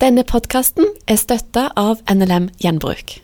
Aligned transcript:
Denne 0.00 0.22
podkasten 0.24 0.86
er 1.12 1.18
støtta 1.20 1.66
av 1.76 1.98
NLM 2.08 2.46
Gjenbruk. 2.62 3.18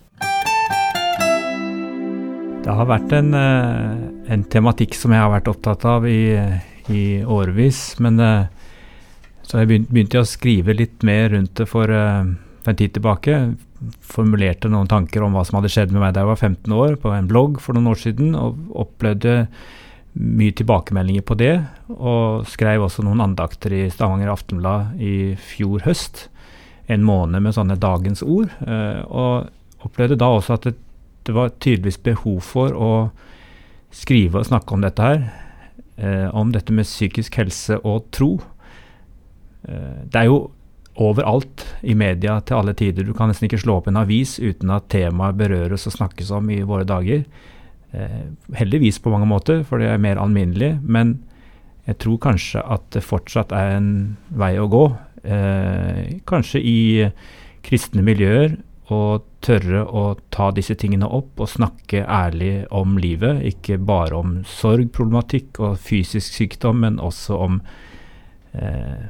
Det 2.66 2.74
har 2.76 2.88
vært 2.90 3.14
en, 3.16 3.30
eh, 3.32 4.34
en, 4.34 4.42
tematikk 4.44 4.92
som 4.92 5.14
jeg 5.14 5.22
har 5.22 5.32
vært 5.32 5.48
opptatt 5.48 5.86
av 5.88 6.04
i, 6.04 6.36
i 6.92 7.22
årevis. 7.24 7.96
Men 7.98 8.20
eh, 8.20 8.44
så 9.40 9.62
jeg 9.62 9.70
begynte, 9.70 9.94
begynte 9.94 10.20
å 10.20 10.28
skrive 10.28 10.76
litt 10.76 11.00
mer 11.00 11.30
rundt 11.32 11.54
det 11.56 11.64
for, 11.70 11.88
eh, 11.88 12.28
for, 12.60 12.74
en 12.74 12.76
tid 12.76 12.92
tilbake. 12.92 13.40
Formulerte 14.04 14.68
noen 14.68 14.92
tanker 14.92 15.24
om 15.24 15.32
hva 15.32 15.46
som 15.48 15.56
hadde 15.56 15.72
skjedd 15.72 15.96
med 15.96 16.04
meg 16.04 16.12
da 16.12 16.26
jeg 16.26 16.32
var 16.34 16.44
15 16.44 16.76
år, 16.76 17.00
på 17.00 17.16
en 17.16 17.32
blogg 17.32 17.58
for 17.58 17.72
noen 17.72 17.88
år 17.88 18.04
siden. 18.04 18.36
Og 18.36 18.76
opplevde 18.84 19.48
mye 20.12 20.52
tilbakemeldinger 20.52 21.24
på 21.24 21.40
det. 21.40 21.56
Og 21.96 22.44
skrev 22.44 22.84
også 22.84 23.00
noen 23.00 23.24
andakter 23.30 23.72
i 23.72 23.86
Stavanger 23.88 24.36
Aftenblad 24.36 25.00
i 25.00 25.38
fjor 25.40 25.88
høst 25.88 26.26
en 26.86 27.04
måned 27.06 27.42
med 27.42 27.54
sånne 27.56 27.78
dagens 27.80 28.22
ord. 28.22 28.52
Uh, 28.62 29.02
og 29.06 29.86
opplevde 29.86 30.18
da 30.20 30.30
også 30.36 30.56
at 30.56 30.68
det, 30.68 30.76
det, 31.26 31.34
var 31.34 31.54
tydeligvis 31.58 31.98
behov 32.06 32.42
for 32.46 32.74
å 32.74 32.90
skrive 33.94 34.40
og 34.40 34.48
snakke 34.48 34.76
om 34.76 34.84
dette 34.84 35.06
her. 35.06 35.24
Uh, 35.96 36.28
om 36.36 36.52
dette 36.54 36.74
med 36.76 36.88
psykisk 36.88 37.40
helse 37.40 37.80
og 37.82 38.10
tro. 38.14 38.36
Uh, 39.66 40.04
det 40.06 40.22
er 40.22 40.30
jo 40.30 40.46
overalt 40.96 41.66
i 41.84 41.92
media 41.98 42.38
til 42.40 42.60
alle 42.60 42.72
tider. 42.76 43.04
Du 43.04 43.12
kan 43.16 43.28
nesten 43.28 43.50
ikke 43.50 43.60
slå 43.60 43.80
opp 43.80 43.90
en 43.90 44.00
avis 44.00 44.38
uten 44.40 44.70
at 44.72 44.88
temaet 44.92 45.36
berøres 45.36 45.84
og 45.90 45.92
snakkes 45.98 46.30
om 46.32 46.48
i 46.50 46.62
våre 46.64 46.88
dager. 46.88 47.26
heldigvis 48.52 48.98
på 49.00 49.10
mange 49.10 49.26
måter, 49.26 49.62
for 49.64 49.78
det 49.78 49.86
er 49.88 50.00
mer 50.00 50.18
alminnelig. 50.20 50.78
Men 50.82 51.14
jeg 51.86 51.98
tror 52.02 52.18
kanskje 52.22 52.62
at 52.62 52.86
det 52.94 53.04
fortsatt 53.06 53.52
er 53.54 53.76
en 53.76 53.90
vei 54.34 54.56
å 54.58 54.66
gå 54.70 54.84
eh, 55.22 56.16
kanskje 56.26 56.62
i 56.62 56.80
kristne 57.66 58.02
miljøer 58.06 58.56
å 58.94 59.18
tørre 59.42 59.82
å 59.86 60.04
ta 60.30 60.52
disse 60.54 60.76
tingene 60.78 61.08
opp 61.10 61.40
og 61.42 61.50
snakke 61.50 62.04
ærlig 62.06 62.66
om 62.74 62.94
livet. 63.02 63.42
Ikke 63.42 63.80
bare 63.82 64.14
om 64.18 64.36
sorgproblematikk 64.46 65.58
og 65.58 65.80
fysisk 65.82 66.38
sykdom, 66.38 66.84
men 66.84 67.00
også 67.02 67.38
om 67.48 67.60
eh, 68.54 69.06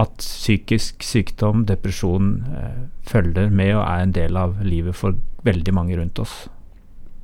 at 0.00 0.22
psykisk 0.22 1.02
sykdom, 1.04 1.64
depresjon, 1.66 2.32
eh, 2.54 2.82
følger 3.10 3.50
med 3.50 3.74
og 3.74 3.84
er 3.88 4.06
en 4.06 4.14
del 4.14 4.38
av 4.38 4.62
livet 4.62 4.96
for 4.96 5.18
veldig 5.46 5.74
mange 5.74 5.98
rundt 5.98 6.22
oss. 6.22 6.44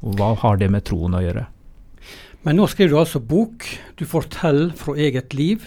Og 0.03 0.19
hva 0.19 0.34
har 0.43 0.59
det 0.59 0.73
med 0.73 0.87
troen 0.89 1.15
å 1.15 1.23
gjøre? 1.23 1.47
Men 2.47 2.61
nå 2.61 2.69
skriver 2.71 2.95
du 2.95 3.01
altså 3.01 3.19
bok. 3.19 3.67
Du 3.99 4.05
forteller 4.07 4.71
fra 4.79 4.95
eget 5.03 5.35
liv. 5.35 5.65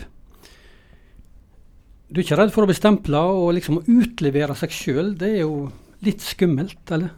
Du 2.07 2.21
er 2.21 2.23
ikke 2.23 2.37
redd 2.39 2.53
for 2.55 2.63
å 2.63 2.69
bli 2.69 2.77
stempla 2.77 3.25
og 3.35 3.51
liksom 3.57 3.81
utlevere 3.83 4.55
seg 4.57 4.71
sjøl. 4.73 5.11
Det 5.19 5.33
er 5.33 5.41
jo 5.43 5.67
litt 6.07 6.23
skummelt, 6.23 6.79
eller? 6.95 7.11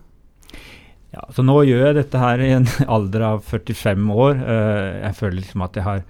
Ja, 1.12 1.28
så 1.36 1.44
Nå 1.46 1.60
gjør 1.68 1.92
jeg 1.92 1.98
dette 2.00 2.20
her 2.20 2.42
i 2.42 2.50
en 2.56 2.68
alder 2.98 3.28
av 3.36 3.46
45 3.52 4.10
år. 4.16 4.42
Uh, 4.42 4.90
jeg 5.06 5.18
føler 5.20 5.38
liksom 5.38 5.66
at 5.68 5.78
jeg 5.78 5.86
har, 5.86 6.04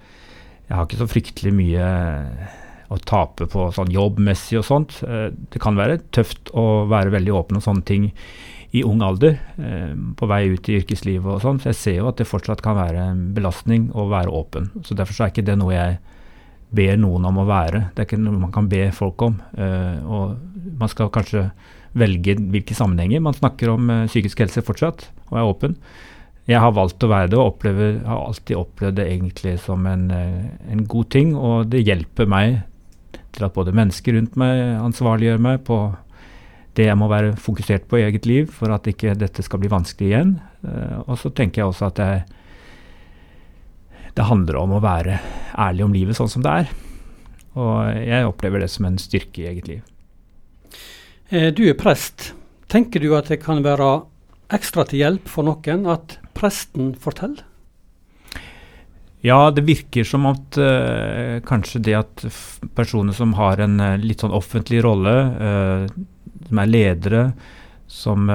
jeg 0.64 0.76
har 0.78 0.88
ikke 0.88 1.02
så 1.02 1.10
fryktelig 1.10 1.54
mye 1.58 1.92
å 2.92 2.98
tape 3.08 3.48
på 3.52 3.68
sånn 3.76 3.92
jobbmessig 3.92 4.62
og 4.62 4.66
sånt. 4.68 4.96
Uh, 5.04 5.28
det 5.52 5.60
kan 5.62 5.76
være 5.76 6.00
tøft 6.14 6.54
å 6.56 6.86
være 6.90 7.12
veldig 7.18 7.36
åpen 7.36 7.60
om 7.60 7.66
sånne 7.68 7.86
ting 7.88 8.08
i 8.72 8.82
ung 8.88 9.02
alder, 9.04 9.36
uh, 9.60 9.92
på 10.16 10.28
vei 10.30 10.46
ut 10.54 10.70
i 10.70 10.78
yrkeslivet 10.80 11.28
og 11.28 11.42
sånn. 11.44 11.60
Så 11.60 11.72
jeg 11.72 11.80
ser 11.80 11.98
jo 12.00 12.08
at 12.08 12.20
det 12.20 12.28
fortsatt 12.28 12.62
kan 12.64 12.78
være 12.78 13.04
en 13.12 13.26
belastning 13.36 13.90
å 13.92 14.08
være 14.12 14.32
åpen. 14.32 14.70
Så 14.86 14.96
Derfor 14.96 15.16
så 15.16 15.26
er 15.26 15.34
ikke 15.34 15.44
det 15.46 15.58
noe 15.60 15.74
jeg 15.74 15.98
ber 16.72 16.96
noen 16.96 17.28
om 17.28 17.42
å 17.42 17.48
være. 17.48 17.90
Det 17.92 18.00
er 18.00 18.08
ikke 18.08 18.22
noe 18.22 18.40
man 18.46 18.54
kan 18.54 18.70
be 18.72 18.86
folk 18.96 19.22
om. 19.28 19.36
Uh, 19.58 20.00
og 20.08 20.72
man 20.80 20.92
skal 20.92 21.12
kanskje 21.12 21.50
velge 21.98 22.38
hvilke 22.40 22.76
sammenhenger. 22.76 23.20
Man 23.20 23.36
snakker 23.36 23.74
om 23.74 23.92
uh, 23.92 24.06
psykisk 24.08 24.40
helse 24.40 24.64
fortsatt, 24.64 25.04
og 25.28 25.36
er 25.36 25.50
åpen. 25.50 25.76
Jeg 26.48 26.58
har 26.58 26.72
valgt 26.74 27.04
å 27.04 27.10
være 27.12 27.28
det, 27.30 27.38
og 27.38 27.52
opplever, 27.52 28.00
har 28.06 28.24
alltid 28.24 28.56
opplevd 28.58 28.96
det 28.98 29.04
egentlig 29.12 29.58
som 29.62 29.84
en, 29.86 30.08
en, 30.10 30.86
god 30.90 31.12
ting. 31.14 31.36
Og 31.38 31.68
det 31.70 31.84
hjelper 31.84 32.26
meg 32.26 32.62
til 33.36 33.46
at 33.46 33.54
både 33.54 33.74
mennesker 33.76 34.16
rundt 34.16 34.34
meg 34.40 34.58
ansvarliggjør 34.80 35.38
meg 35.44 35.60
på 35.68 35.78
det 36.78 36.86
jeg 36.88 36.96
må 36.96 37.08
være 37.10 37.34
fokusert 37.36 37.84
på 37.88 38.00
i 38.00 38.06
eget 38.06 38.26
liv 38.28 38.52
for 38.52 38.72
at 38.72 38.86
ikke 38.88 39.16
dette 39.18 39.44
skal 39.44 39.60
bli 39.60 39.70
vanskelig 39.72 40.08
igjen. 40.08 40.30
og 41.06 41.18
så 41.20 41.28
tenker 41.34 41.60
jeg 41.60 41.68
også 41.68 41.90
at 41.90 41.98
jeg 42.00 42.22
det 44.16 44.28
handler 44.28 44.58
om 44.60 44.74
å 44.76 44.82
være 44.82 45.18
ærlig 45.56 45.86
om 45.86 45.94
livet 45.94 46.18
sånn 46.18 46.30
som 46.32 46.44
det 46.44 46.56
er. 46.62 46.72
Og 47.56 48.00
jeg 48.00 48.28
opplever 48.28 48.62
det 48.62 48.70
som 48.72 48.88
en 48.88 48.98
styrke 49.00 49.44
i 49.44 49.48
eget 49.50 49.70
liv. 49.70 49.80
Eh, 51.32 51.48
du 51.52 51.64
er 51.68 51.78
prest. 51.78 52.32
Tenker 52.72 53.00
du 53.00 53.12
at 53.16 53.30
det 53.32 53.42
kan 53.44 53.62
være 53.64 54.02
ekstra 54.52 54.84
til 54.88 55.02
hjelp 55.04 55.32
for 55.32 55.48
noen 55.48 55.88
at 55.88 56.18
presten 56.36 56.92
forteller? 57.00 57.44
Ja, 59.22 59.52
det 59.54 59.62
virker 59.62 60.02
som 60.04 60.24
at 60.26 60.56
uh, 60.58 61.38
kanskje 61.46 61.78
det 61.86 61.92
at 61.94 62.24
personer 62.74 63.14
som 63.14 63.36
har 63.38 63.60
en 63.62 63.76
litt 64.02 64.24
sånn 64.24 64.34
offentlig 64.34 64.80
rolle, 64.82 65.12
uh, 65.38 65.84
som 66.52 66.60
er 66.60 66.70
ledere, 66.70 67.24
som 67.88 68.28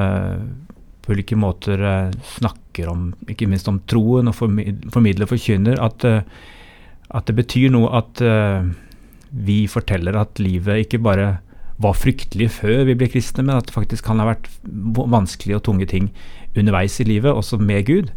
på 1.07 1.13
ulike 1.16 1.35
måter 1.39 1.81
eh, 1.81 2.11
snakker 2.38 2.91
om, 2.91 3.09
ikke 3.31 3.47
minst 3.47 3.69
om 3.72 3.79
troen 3.88 4.28
og 4.28 4.35
formidler 4.35 5.23
og 5.23 5.31
forkynner, 5.31 5.79
at, 5.79 6.03
eh, 6.03 6.22
at, 7.07 7.29
det 7.29 7.35
betyr 7.38 7.72
noe 7.72 7.94
at 7.95 8.22
eh, 8.22 8.67
vi 9.31 9.61
forteller 9.72 10.19
at 10.19 10.41
livet 10.44 10.83
ikke 10.83 11.00
bare 11.03 11.38
var 11.79 11.95
fryktelig 11.95 12.50
før 12.57 12.83
vi 12.89 12.97
ble 13.00 13.07
kristne, 13.13 13.45
men 13.45 13.56
at 13.56 13.69
det 13.69 13.75
faktisk 13.75 14.07
kan 14.07 14.19
ha 14.19 14.27
vært 14.33 14.50
vanskelige 14.66 15.61
og 15.61 15.67
tunge 15.69 15.88
ting 15.88 16.09
underveis 16.57 16.97
i 17.00 17.07
livet, 17.07 17.31
også 17.31 17.59
med 17.61 17.85
Gud. 17.88 18.11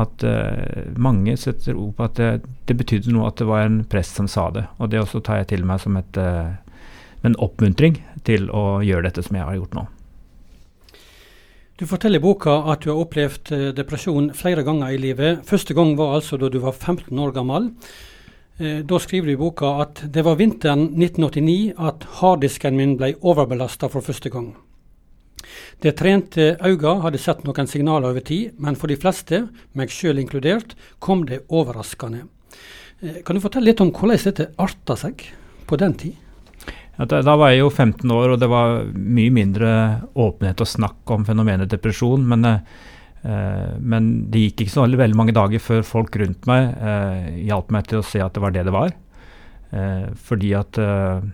At 0.00 0.24
mange 0.96 1.34
setter 1.36 1.76
ord 1.76 1.90
på 1.98 2.06
at 2.06 2.16
det, 2.16 2.30
det, 2.64 2.78
betydde 2.78 3.12
noe 3.12 3.26
at 3.28 3.36
det 3.36 3.44
var 3.50 3.66
en 3.66 3.82
prest 3.84 4.16
som 4.16 4.30
sa 4.32 4.46
det. 4.54 4.62
Og 4.80 4.88
det 4.88 5.02
også 5.02 5.20
tar 5.20 5.42
jeg 5.42 5.50
til 5.50 5.66
meg 5.68 5.82
som 5.82 5.98
et, 6.00 6.16
en 6.16 7.36
oppmuntring 7.36 8.00
til 8.26 8.48
å 8.50 8.80
gjøre 8.84 9.08
dette 9.08 9.24
som 9.26 9.36
jeg 9.38 9.46
har 9.48 9.58
gjort 9.58 9.76
nå. 9.78 9.84
Du 11.80 11.86
forteller 11.88 12.20
i 12.20 12.22
boka 12.22 12.52
at 12.70 12.84
du 12.84 12.92
har 12.92 13.00
opplevd 13.02 13.52
eh, 13.56 13.68
depresjon 13.74 14.30
flere 14.38 14.62
ganger 14.66 14.92
i 14.94 15.00
livet. 15.02 15.40
Første 15.48 15.74
gang 15.74 15.96
var 15.98 16.18
altså 16.18 16.38
da 16.38 16.50
du 16.52 16.60
var 16.62 16.76
15 16.76 17.18
år 17.18 17.32
gammel. 17.34 17.70
Eh, 18.60 18.82
da 18.86 18.98
skriver 19.02 19.32
du 19.32 19.34
i 19.34 19.40
boka 19.40 19.72
at 19.82 20.04
det 20.14 20.22
var 20.26 20.38
vinteren 20.38 20.92
1989 20.94 21.72
at 21.80 22.04
harddisken 22.20 22.76
min 22.78 22.94
ble 23.00 23.14
overbelasta 23.18 23.88
for 23.90 24.04
første 24.04 24.30
gang. 24.30 24.52
Det 25.82 25.96
trente 25.98 26.52
øynene 26.62 27.00
hadde 27.02 27.18
sett 27.18 27.42
noen 27.42 27.66
signaler 27.66 28.12
over 28.12 28.22
tid, 28.22 28.52
men 28.62 28.76
for 28.78 28.92
de 28.92 28.98
fleste, 29.00 29.46
meg 29.74 29.90
sjøl 29.90 30.20
inkludert, 30.22 30.76
kom 31.02 31.24
det 31.26 31.42
overraskende. 31.50 32.28
Eh, 33.02 33.22
kan 33.26 33.34
du 33.34 33.42
fortelle 33.42 33.72
litt 33.72 33.82
om 33.82 33.90
hvordan 33.90 34.22
dette 34.28 34.52
arta 34.60 34.94
seg 35.00 35.24
på 35.66 35.80
den 35.80 35.96
tid? 35.98 36.14
Da, 36.96 37.22
da, 37.24 37.36
var 37.40 37.52
jeg 37.52 37.62
jo 37.62 37.70
15 37.70 38.10
år, 38.12 38.34
og 38.34 38.40
det 38.42 38.48
var 38.52 38.82
mye 38.92 39.32
mindre 39.32 39.68
åpenhet 40.12 40.60
og 40.60 40.68
snakk 40.68 41.12
om 41.14 41.24
fenomenet 41.24 41.70
depresjon. 41.72 42.26
Men, 42.28 42.44
eh, 42.44 43.70
men 43.80 44.10
det 44.30 44.46
gikk 44.46 44.66
ikke 44.66 44.74
så 44.74 44.84
veldig, 44.86 45.16
mange 45.18 45.36
dager 45.36 45.62
før 45.62 45.86
folk 45.88 46.18
rundt 46.20 46.48
meg 46.50 46.74
eh, 46.76 47.30
hjalp 47.48 47.72
meg 47.72 47.88
til 47.88 48.02
å 48.02 48.06
se 48.06 48.20
at 48.20 48.36
det 48.36 48.44
var 48.44 48.52
det 48.54 48.66
det 48.68 48.74
var. 48.76 48.92
Eh, 49.72 50.10
fordi 50.28 50.52
at 50.58 50.78
eh, 50.78 51.30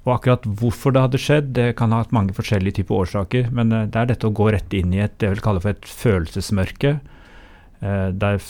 Og 0.00 0.14
akkurat 0.14 0.46
hvorfor 0.58 0.94
det 0.96 1.00
hadde 1.04 1.18
skjedd, 1.20 1.48
det 1.54 1.76
kan 1.76 1.92
ha 1.92 1.98
hatt 2.00 2.14
mange 2.16 2.32
forskjellige 2.32 2.80
typer 2.80 3.02
årsaker. 3.04 3.50
Men 3.54 3.70
eh, 3.72 3.86
det 3.86 4.00
er 4.00 4.10
dette 4.10 4.26
å 4.26 4.34
gå 4.34 4.50
rett 4.50 4.74
inn 4.74 4.94
i 4.96 5.04
et 5.04 5.14
det 5.20 5.28
jeg 5.28 5.36
vil 5.36 5.44
kalle 5.44 5.62
for 5.62 5.76
et 5.76 5.86
følelsesmørke. 5.86 6.96
Eh, 7.80 8.08
der 8.16 8.40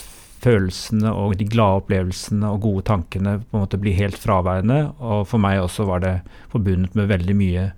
følelsene 0.41 1.13
og 1.13 1.37
de 1.41 1.47
glade 1.49 1.83
opplevelsene 1.83 2.49
og 2.49 2.65
gode 2.65 2.85
tankene 2.89 3.39
på 3.43 3.57
en 3.57 3.65
måte 3.65 3.81
blir 3.81 3.99
helt 3.99 4.19
fraværende. 4.21 4.83
Og 4.99 5.27
for 5.31 5.43
meg 5.43 5.61
også 5.61 5.87
var 5.89 6.05
det 6.05 6.15
forbundet 6.53 6.97
med 6.99 7.11
veldig 7.13 7.37
mye 7.37 7.69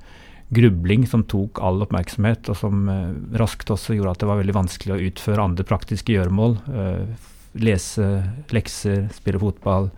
grubling 0.53 1.07
som 1.09 1.25
tok 1.25 1.63
all 1.65 1.81
oppmerksomhet, 1.85 2.51
og 2.53 2.59
som 2.61 2.89
eh, 2.93 3.13
raskt 3.41 3.73
også 3.73 3.97
gjorde 3.97 4.17
at 4.17 4.23
det 4.23 4.29
var 4.29 4.41
veldig 4.43 4.57
vanskelig 4.59 4.95
å 4.95 5.03
utføre 5.09 5.47
andre 5.49 5.67
praktiske 5.69 6.13
gjøremål. 6.13 6.59
Eh, 6.77 7.29
lese 7.63 8.09
lekser, 8.53 9.07
spille 9.17 9.41
fotball, 9.41 9.89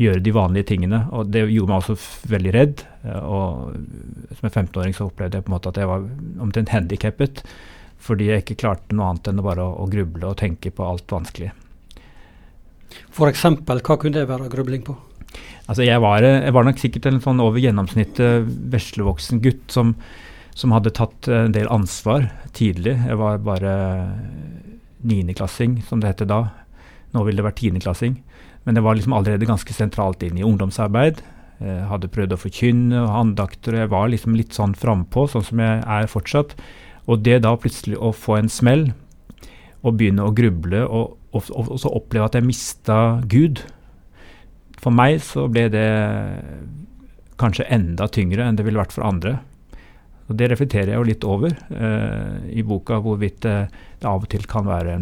gjøre 0.00 0.22
de 0.24 0.34
vanlige 0.34 0.70
tingene. 0.72 1.04
Og 1.14 1.30
det 1.30 1.44
gjorde 1.46 1.70
meg 1.70 1.84
også 1.84 2.30
veldig 2.32 2.54
redd. 2.56 2.84
Eh, 3.06 3.22
og 3.22 4.34
som 4.34 4.50
en 4.50 4.56
15-åring 4.56 4.96
så 4.98 5.06
opplevde 5.10 5.38
jeg 5.38 5.46
på 5.46 5.52
en 5.52 5.58
måte 5.58 5.72
at 5.72 5.80
jeg 5.80 5.92
var 5.92 6.08
omtrent 6.42 6.74
handikappet. 6.74 7.44
Fordi 8.00 8.32
jeg 8.32 8.42
ikke 8.42 8.62
klarte 8.64 8.96
noe 8.96 9.12
annet 9.12 9.30
enn 9.30 9.42
å 9.42 9.46
bare 9.46 9.62
å, 9.62 9.74
å 9.84 9.90
gruble 9.92 10.32
og 10.32 10.40
tenke 10.40 10.72
på 10.74 10.86
alt 10.86 11.12
vanskelig. 11.12 11.52
F.eks. 13.10 13.46
hva 13.66 13.96
kunne 13.96 14.16
det 14.16 14.28
være 14.30 14.50
grubling 14.52 14.84
på? 14.86 14.96
Altså 15.70 15.84
jeg 15.86 16.02
var, 16.02 16.24
jeg 16.24 16.54
var, 16.54 16.66
nok 16.66 16.80
sikkert 16.82 17.06
en 17.06 17.20
sånn 17.22 17.42
over 17.42 17.62
gjennomsnittet 17.62 18.48
veslevoksen 18.72 19.42
gutt 19.44 19.70
som, 19.70 19.92
som, 20.58 20.72
hadde 20.74 20.90
tatt 20.96 21.28
en 21.30 21.54
del 21.54 21.70
ansvar 21.70 22.26
tidlig. 22.56 22.96
Jeg 23.06 23.18
var 23.20 23.38
bare 23.46 23.74
niendeklassing, 25.06 25.78
som 25.86 26.02
det 26.02 26.10
heter 26.10 26.30
da. 26.30 26.40
Nå 27.14 27.22
ville 27.26 27.38
det 27.38 27.46
vært 27.46 27.60
tiendeklassing. 27.62 28.18
Men 28.66 28.76
jeg 28.76 28.84
var 28.84 28.98
liksom 28.98 29.14
allerede 29.16 29.48
ganske 29.48 29.74
sentralt 29.76 30.24
inn 30.26 30.40
i 30.40 30.46
ungdomsarbeid. 30.46 31.22
Jeg 31.60 31.86
hadde 31.90 32.10
prøvd 32.12 32.34
å 32.34 32.40
forkynne 32.40 33.04
og 33.04 33.14
andakter, 33.20 33.76
jeg 33.82 33.92
var 33.92 34.10
liksom 34.10 34.34
litt 34.36 34.56
sånn 34.56 34.74
frampå, 34.78 35.26
sånn 35.28 35.44
som 35.44 35.60
jeg 35.60 35.82
er 35.84 36.10
fortsatt. 36.10 36.56
Og 37.06 37.22
det 37.24 37.42
da 37.44 37.54
plutselig 37.60 38.00
å 38.00 38.12
få 38.16 38.38
en 38.40 38.50
smell, 38.52 38.90
og 39.80 39.96
begynne 40.00 40.26
å 40.26 40.34
gruble, 40.36 40.82
og, 40.88 41.16
og, 41.30 41.46
så 41.78 41.92
oppleve 41.94 42.26
at 42.26 42.34
jeg 42.34 42.46
mista 42.46 42.96
Gud 43.30 43.62
For 44.82 44.90
meg 44.90 45.20
så 45.22 45.44
ble 45.52 45.68
det 45.70 45.86
kanskje 47.40 47.68
enda 47.72 48.08
tyngre 48.10 48.46
enn 48.46 48.58
det 48.58 48.66
ville 48.66 48.80
vært 48.80 48.92
for 48.92 49.06
andre. 49.06 49.38
Og 50.30 50.36
Det 50.38 50.50
reflekterer 50.52 50.92
jeg 50.92 51.00
jo 51.00 51.06
litt 51.08 51.24
over 51.26 51.54
eh, 51.54 52.50
i 52.54 52.64
boka, 52.66 53.00
hvorvidt 53.02 53.40
det, 53.46 53.54
det 53.98 54.08
av 54.08 54.22
og 54.22 54.28
til 54.30 54.44
kan 54.50 54.68
være 54.68 54.98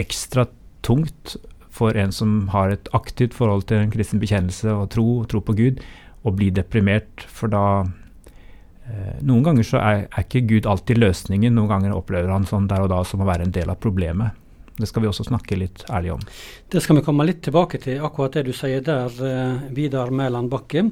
ekstra 0.00 0.46
tungt 0.86 1.36
for 1.76 1.96
en 1.98 2.12
som 2.14 2.48
har 2.54 2.72
et 2.72 2.88
aktivt 2.96 3.36
forhold 3.36 3.66
til 3.68 3.82
en 3.82 3.92
kristen 3.92 4.20
bekjennelse 4.22 4.72
og 4.72 4.88
tro, 4.94 5.06
tro 5.28 5.42
på 5.44 5.54
Gud, 5.58 5.84
å 6.26 6.32
bli 6.34 6.48
deprimert. 6.54 7.26
For 7.28 7.52
da 7.52 7.84
eh, 7.84 9.20
Noen 9.22 9.44
ganger 9.46 9.68
så 9.68 9.82
er, 9.82 10.06
er, 10.08 10.24
ikke 10.24 10.46
Gud 10.48 10.66
alltid 10.66 11.00
løsningen. 11.02 11.54
Noen 11.54 11.70
ganger 11.70 11.94
opplever 11.94 12.32
han 12.32 12.48
sånn 12.48 12.68
der 12.70 12.86
og 12.86 12.90
da 12.94 13.02
som 13.06 13.22
å 13.22 13.28
være 13.28 13.46
en 13.46 13.54
del 13.54 13.70
av 13.70 13.80
problemet. 13.82 14.34
Det 14.76 14.88
skal 14.88 15.04
vi 15.04 15.08
også 15.08 15.24
snakke 15.24 15.56
litt 15.56 15.84
ærlig 15.88 16.12
om. 16.12 16.24
Det 16.72 16.82
skal 16.84 16.98
vi 16.98 17.04
komme 17.06 17.24
litt 17.24 17.40
tilbake 17.46 17.80
til, 17.80 18.02
akkurat 18.04 18.36
det 18.36 18.44
du 18.48 18.52
sier 18.56 18.82
der, 18.84 19.08
eh, 19.24 19.72
Vidar 19.72 20.10
Mæland 20.10 20.50
Bakke. 20.52 20.90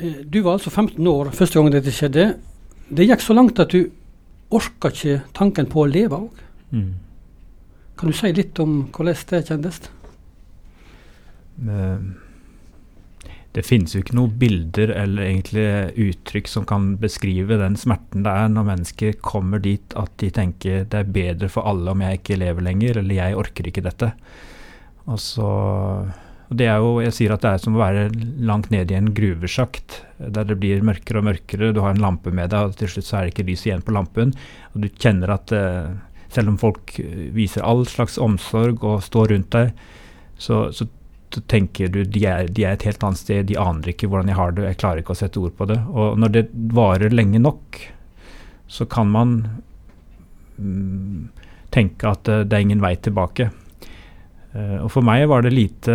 Eh, 0.00 0.20
du 0.24 0.42
var 0.42 0.58
altså 0.58 0.70
15 0.70 1.06
år 1.06 1.32
første 1.32 1.58
gang 1.58 1.72
dette 1.72 1.94
skjedde. 1.94 2.36
Det 2.92 3.08
gikk 3.08 3.24
så 3.24 3.34
langt 3.34 3.58
at 3.58 3.72
du 3.72 3.88
orka 4.50 4.92
ikke 4.92 5.22
tanken 5.32 5.66
på 5.66 5.82
å 5.82 5.90
leve 5.90 6.20
òg. 6.28 6.44
Mm. 6.72 6.94
Kan 7.96 8.12
du 8.12 8.16
si 8.16 8.32
litt 8.32 8.58
om 8.60 8.84
hvordan 8.92 9.26
det 9.30 9.46
kjennes? 9.48 9.80
Det 13.56 13.64
finnes 13.64 13.94
jo 13.94 14.02
ikke 14.02 14.18
noen 14.18 14.34
bilder 14.36 14.90
eller 14.92 15.30
egentlig 15.30 15.66
uttrykk 16.10 16.50
som 16.52 16.66
kan 16.68 16.90
beskrive 17.00 17.56
den 17.56 17.78
smerten 17.80 18.26
det 18.26 18.34
er 18.36 18.50
når 18.52 18.68
mennesker 18.68 19.16
kommer 19.24 19.62
dit 19.64 19.96
at 19.96 20.12
de 20.20 20.28
tenker 20.34 20.84
det 20.84 21.00
er 21.00 21.14
bedre 21.14 21.48
for 21.52 21.64
alle 21.68 21.94
om 21.94 22.04
jeg 22.04 22.20
ikke 22.20 22.40
lever 22.42 22.66
lenger, 22.66 23.00
eller 23.00 23.16
jeg 23.16 23.38
orker 23.40 23.70
ikke 23.70 23.86
dette. 23.86 24.12
Og 25.06 25.20
så 25.22 25.50
og 26.46 26.58
det 26.60 26.68
er 26.70 26.78
jo, 26.78 27.00
Jeg 27.02 27.14
sier 27.14 27.32
at 27.34 27.42
det 27.42 27.50
er 27.50 27.62
som 27.62 27.74
å 27.74 27.80
være 27.82 28.04
langt 28.46 28.70
ned 28.70 28.92
i 28.92 28.98
en 28.98 29.10
gruvesjakt, 29.14 30.02
der 30.18 30.46
det 30.46 30.58
blir 30.62 30.84
mørkere 30.86 31.18
og 31.18 31.26
mørkere. 31.26 31.72
Du 31.74 31.80
har 31.82 31.96
en 31.96 32.02
lampe 32.02 32.30
med 32.30 32.52
deg, 32.52 32.70
og 32.70 32.76
til 32.78 32.92
slutt 32.92 33.08
så 33.08 33.18
er 33.18 33.26
det 33.26 33.34
ikke 33.34 33.48
lys 33.48 33.64
igjen 33.66 33.82
på 33.82 33.94
lampen. 33.96 34.34
Og 34.74 34.84
du 34.84 34.88
kjenner 34.92 35.32
at 35.34 35.50
uh, 35.50 35.96
selv 36.30 36.52
om 36.52 36.60
folk 36.60 36.94
eh, 37.02 37.32
viser 37.34 37.66
all 37.66 37.82
slags 37.90 38.18
omsorg 38.22 38.84
og 38.86 39.02
står 39.02 39.34
rundt 39.34 39.50
deg, 39.56 39.72
så, 40.38 40.68
så 40.70 40.86
tenker 41.30 41.90
du 41.92 42.02
de 42.04 42.24
er, 42.28 42.48
de 42.48 42.64
er, 42.64 42.76
et 42.76 42.86
helt 42.86 43.02
annet 43.04 43.20
sted, 43.20 43.46
de 43.48 43.58
aner 43.60 43.92
ikke 43.92 44.08
hvordan 44.10 44.30
jeg 44.30 44.38
har 44.38 44.54
det, 44.54 44.66
jeg 44.70 44.80
klarer 44.80 45.02
ikke 45.02 45.14
å 45.16 45.18
sette 45.18 45.40
ord 45.42 45.54
på 45.58 45.68
det. 45.70 45.78
Og 45.92 46.18
når 46.20 46.34
det 46.34 46.44
varer 46.76 47.14
lenge 47.14 47.40
nok, 47.42 47.80
så 48.66 48.86
kan 48.90 49.10
man 49.12 49.36
mm, 50.58 51.28
tenke 51.74 52.10
at 52.10 52.24
det, 52.26 52.44
det, 52.50 52.58
er 52.58 52.66
ingen 52.66 52.84
vei 52.84 52.94
tilbake. 52.98 53.50
Uh, 54.56 54.86
og 54.86 54.90
for 54.94 55.06
meg 55.06 55.26
var 55.28 55.44
det 55.44 55.52
lite 55.52 55.92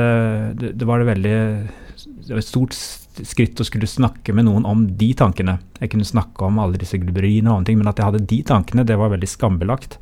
Det, 0.53 0.75
det 0.77 0.85
var 0.85 1.01
det 1.01 1.07
veldig 1.07 1.37
Det 1.97 2.29
var 2.29 2.41
et 2.43 2.45
stort 2.45 2.75
skritt 2.77 3.57
å 3.57 3.65
skulle 3.65 3.89
snakke 3.89 4.35
med 4.37 4.45
noen 4.47 4.67
om 4.67 4.83
de 4.97 5.09
tankene. 5.17 5.57
Jeg 5.81 5.91
kunne 5.93 6.07
snakke 6.07 6.45
om 6.47 6.59
alle 6.61 6.79
disse 6.79 6.99
glubberiene 7.01 7.49
og 7.49 7.59
andre 7.59 7.71
ting, 7.71 7.79
men 7.81 7.89
at 7.91 7.99
jeg 7.99 8.07
hadde 8.07 8.27
de 8.29 8.37
tankene, 8.47 8.85
det 8.87 8.95
var 8.99 9.11
veldig 9.11 9.29
skambelagt. 9.29 9.97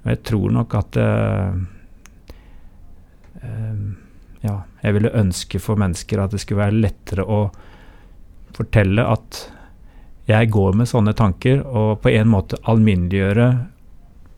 Og 0.00 0.12
jeg 0.14 0.22
tror 0.30 0.54
nok 0.56 0.76
at 0.78 1.00
uh, 1.02 1.58
uh, 3.44 3.82
Ja, 4.44 4.62
jeg 4.80 4.96
ville 4.96 5.12
ønske 5.16 5.60
for 5.60 5.80
mennesker 5.80 6.22
at 6.22 6.32
det 6.32 6.40
skulle 6.42 6.62
være 6.62 6.80
lettere 6.80 7.26
å 7.28 7.42
fortelle 8.56 9.04
at 9.04 9.42
jeg 10.30 10.50
går 10.54 10.78
med 10.78 10.88
sånne 10.88 11.14
tanker, 11.16 11.62
og 11.66 12.00
på 12.04 12.12
en 12.14 12.30
måte 12.30 12.58
alminneliggjøre 12.70 13.50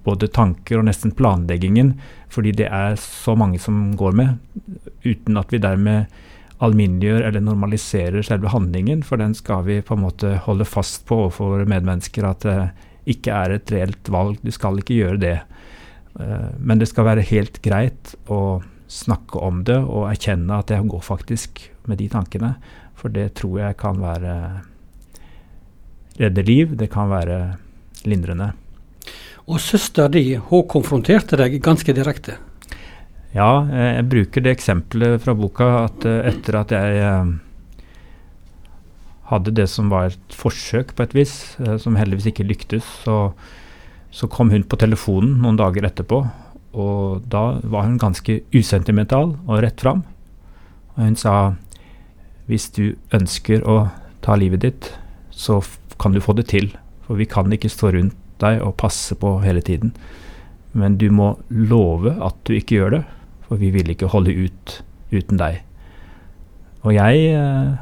både 0.03 0.29
tanker 0.35 0.81
og 0.81 0.89
nesten 0.89 1.13
planleggingen, 1.15 1.95
fordi 2.33 2.55
det 2.63 2.69
er 2.73 2.97
så 2.99 3.37
mange 3.39 3.61
som 3.63 3.93
går 3.99 4.17
med, 4.19 4.39
uten 5.05 5.39
at 5.39 5.53
vi 5.53 5.61
dermed 5.63 6.23
alminneliggjør 6.63 7.27
eller 7.29 7.45
normaliserer 7.45 8.25
selve 8.27 8.51
handlingen, 8.53 9.03
for 9.07 9.21
den 9.21 9.35
skal 9.39 9.67
vi 9.67 9.81
på 9.85 9.97
en 9.97 10.05
måte 10.07 10.37
holde 10.47 10.67
fast 10.67 11.05
på 11.09 11.25
overfor 11.27 11.67
medmennesker 11.71 12.27
at 12.27 12.47
det 12.47 12.59
ikke 13.13 13.35
er 13.35 13.57
et 13.57 13.73
reelt 13.75 14.11
valg. 14.15 14.39
Du 14.43 14.53
skal 14.55 14.79
ikke 14.79 14.95
gjøre 14.95 15.19
det. 15.23 15.39
Eh, 16.21 16.51
men 16.59 16.79
det 16.79 16.87
skal 16.91 17.09
være 17.09 17.27
helt 17.27 17.59
greit 17.65 18.15
å 18.31 18.63
snakke 18.93 19.41
om 19.41 19.62
det 19.67 19.79
og 19.81 20.11
erkjenne 20.11 20.61
at 20.61 20.71
jeg 20.73 20.89
går 20.93 21.05
faktisk 21.06 21.65
med 21.89 22.00
de 22.03 22.09
tankene. 22.12 22.55
For 22.99 23.12
det 23.12 23.33
tror 23.41 23.59
jeg 23.62 23.79
kan 23.81 24.00
være 24.03 24.35
redde 26.21 26.44
liv, 26.44 26.77
det 26.77 26.91
kan 26.93 27.11
være 27.11 27.39
lindrende. 28.05 28.53
Og 29.49 29.59
søster 29.61 30.11
di, 30.12 30.37
hun 30.37 30.67
konfronterte 30.71 31.39
deg 31.41 31.59
ganske 31.65 31.94
direkte? 31.97 32.37
Ja, 33.33 33.65
eh, 33.65 33.97
jeg 33.97 34.09
bruker 34.12 34.44
det 34.44 34.53
eksempelet 34.59 35.23
fra 35.25 35.35
boka 35.37 35.71
at 35.87 36.05
eh, 36.09 36.21
etter 36.29 36.61
at 36.61 36.75
jeg 36.77 37.00
eh, 37.00 37.33
hadde 39.33 39.55
det 39.56 39.67
som 39.73 39.89
var 39.91 40.12
et 40.12 40.37
forsøk 40.37 40.93
på 40.94 41.06
et 41.06 41.15
vis, 41.17 41.35
som 41.81 41.97
heldigvis 41.97 42.29
ikke 42.29 42.44
lyktes, 42.44 42.85
så, 43.06 43.33
så 44.12 44.29
kom 44.29 44.53
hun 44.53 44.67
på 44.69 44.77
telefonen 44.77 45.39
noen 45.41 45.56
dager 45.56 45.89
etterpå. 45.89 46.21
Og 46.73 47.25
da 47.29 47.61
var 47.63 47.87
hun 47.89 48.01
ganske 48.01 48.41
usentimental 48.55 49.37
og 49.47 49.63
rett 49.65 49.81
fram. 49.81 50.05
Og 50.97 51.05
hun 51.05 51.19
sa 51.21 51.55
hvis 52.49 52.71
du 52.75 52.97
ønsker 53.15 53.63
å 53.69 53.87
ta 54.25 54.37
livet 54.37 54.65
ditt, 54.65 54.91
så 55.31 55.61
kan 56.03 56.13
du 56.13 56.21
få 56.21 56.35
det 56.37 56.49
til. 56.53 56.73
For 57.07 57.21
vi 57.21 57.29
kan 57.29 57.53
ikke 57.53 57.71
stå 57.73 57.93
rundt 57.95 58.19
deg 58.43 58.63
og 58.65 58.77
passe 58.81 59.15
på 59.15 59.37
hele 59.45 59.63
tiden. 59.63 59.93
Men 60.73 60.97
du 60.99 61.11
må 61.15 61.37
love 61.49 62.17
at 62.25 62.39
du 62.49 62.57
ikke 62.57 62.81
gjør 62.81 62.97
det 62.97 63.05
for 63.53 63.61
vi 63.61 63.69
vil 63.69 63.91
ikke 63.93 64.09
holde 64.09 64.33
ut 64.33 64.79
uten 65.13 65.37
deg. 65.37 65.59
Og 66.89 66.95
jeg 66.97 67.35
eh, 67.37 67.75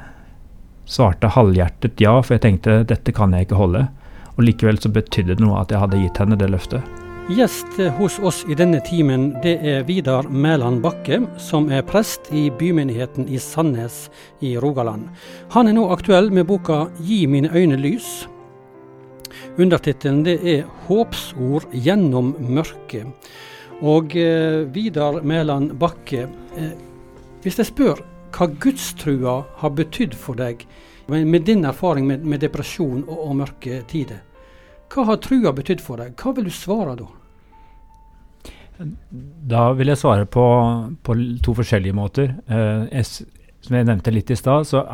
svarte 0.91 1.31
halvhjertet 1.31 2.03
ja, 2.03 2.17
for 2.25 2.35
jeg 2.35 2.43
tenkte 2.43 2.81
dette 2.91 3.15
kan 3.15 3.31
jeg 3.37 3.47
ikke 3.47 3.61
holde. 3.61 3.85
Og 4.35 4.43
likevel 4.49 4.83
så 4.83 4.91
betydde 4.91 5.37
det 5.39 5.45
noe 5.45 5.63
at 5.63 5.71
jeg 5.71 5.79
hadde 5.79 6.03
gitt 6.03 6.19
henne 6.19 6.41
det 6.41 6.51
løftet. 6.51 6.83
Gjest 7.31 7.79
hos 7.99 8.19
oss 8.19 8.41
i 8.50 8.56
denne 8.59 8.81
timen 8.82 9.29
det 9.38 9.53
er 9.62 9.85
Vidar 9.87 10.27
Mæland 10.27 10.81
Bakke, 10.82 11.21
som 11.38 11.69
er 11.71 11.85
prest 11.87 12.27
i 12.35 12.49
bymenigheten 12.50 13.29
i 13.31 13.38
Sandnes 13.38 14.09
i 14.43 14.56
Rogaland. 14.59 15.05
Han 15.55 15.71
er 15.71 15.77
nå 15.77 15.85
aktuell 15.94 16.32
med 16.35 16.49
boka 16.49 16.88
'Gi 16.99 17.27
mine 17.31 17.53
øyne 17.55 17.77
lys'. 17.79 18.27
Undertittelen 19.59 20.25
det 20.25 20.40
er 20.43 20.64
'Håpsord 20.64 21.71
gjennom 21.71 22.35
mørket'. 22.35 23.07
Og 23.81 24.16
eh, 24.16 24.75
Vidar 24.75 25.23
Mæland 25.23 25.78
Bakke, 25.78 26.26
eh, 26.57 26.75
hvis 27.43 27.59
jeg 27.59 27.66
spør 27.66 28.02
hva 28.33 28.47
gudstrua 28.47 29.45
har 29.57 29.71
betydd 29.71 30.14
for 30.14 30.35
deg, 30.35 30.66
med, 31.07 31.25
med 31.26 31.40
din 31.47 31.64
erfaring 31.64 32.07
med, 32.07 32.25
med 32.25 32.40
depresjon 32.40 33.05
og, 33.07 33.28
og, 33.28 33.37
mørke 33.37 33.85
tider, 33.87 34.19
hva 34.90 35.05
har 35.05 35.16
trua 35.16 35.52
betydd 35.52 35.81
for 35.81 35.97
deg? 35.97 36.19
Hva 36.19 36.35
vil 36.35 36.45
du 36.45 36.50
svare 36.50 36.97
da? 36.97 37.20
Da 38.81 39.67
vil 39.77 39.93
jeg 39.93 40.01
svare 40.01 40.25
på, 40.25 40.47
på 41.05 41.17
to 41.45 41.55
forskjellige 41.59 41.97
måter. 41.97 42.35
Eh, 42.49 43.03
som 43.05 43.77
jeg 43.77 43.89
nevnte 43.89 44.15
litt 44.15 44.33
i 44.33 44.39
stad, 44.39 44.69
så 44.69 44.85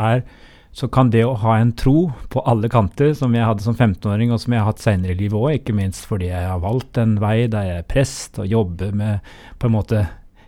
så 0.77 0.91
kan 0.93 1.09
det 1.09 1.23
å 1.25 1.37
ha 1.41 1.55
en 1.57 1.71
tro 1.73 2.11
på 2.29 2.43
alle 2.45 2.69
kanter, 2.69 3.15
som 3.17 3.33
jeg 3.33 3.47
hadde 3.49 3.65
som 3.65 3.77
15-åring, 3.79 4.29
og 4.35 4.43
som 4.43 4.53
jeg 4.53 4.61
har 4.61 4.69
hatt 4.69 4.83
senere 4.83 5.15
i 5.15 5.21
livet 5.23 5.39
òg, 5.39 5.55
ikke 5.57 5.77
minst 5.77 6.05
fordi 6.05 6.29
jeg 6.29 6.51
har 6.51 6.61
valgt 6.61 7.01
en 7.01 7.15
vei 7.23 7.47
der 7.49 7.65
jeg 7.65 7.81
er 7.81 7.87
prest 7.89 8.37
og 8.43 8.51
jobber 8.51 8.93
med 8.93 9.31
på 9.57 9.71
en 9.71 9.73
måte 9.73 10.03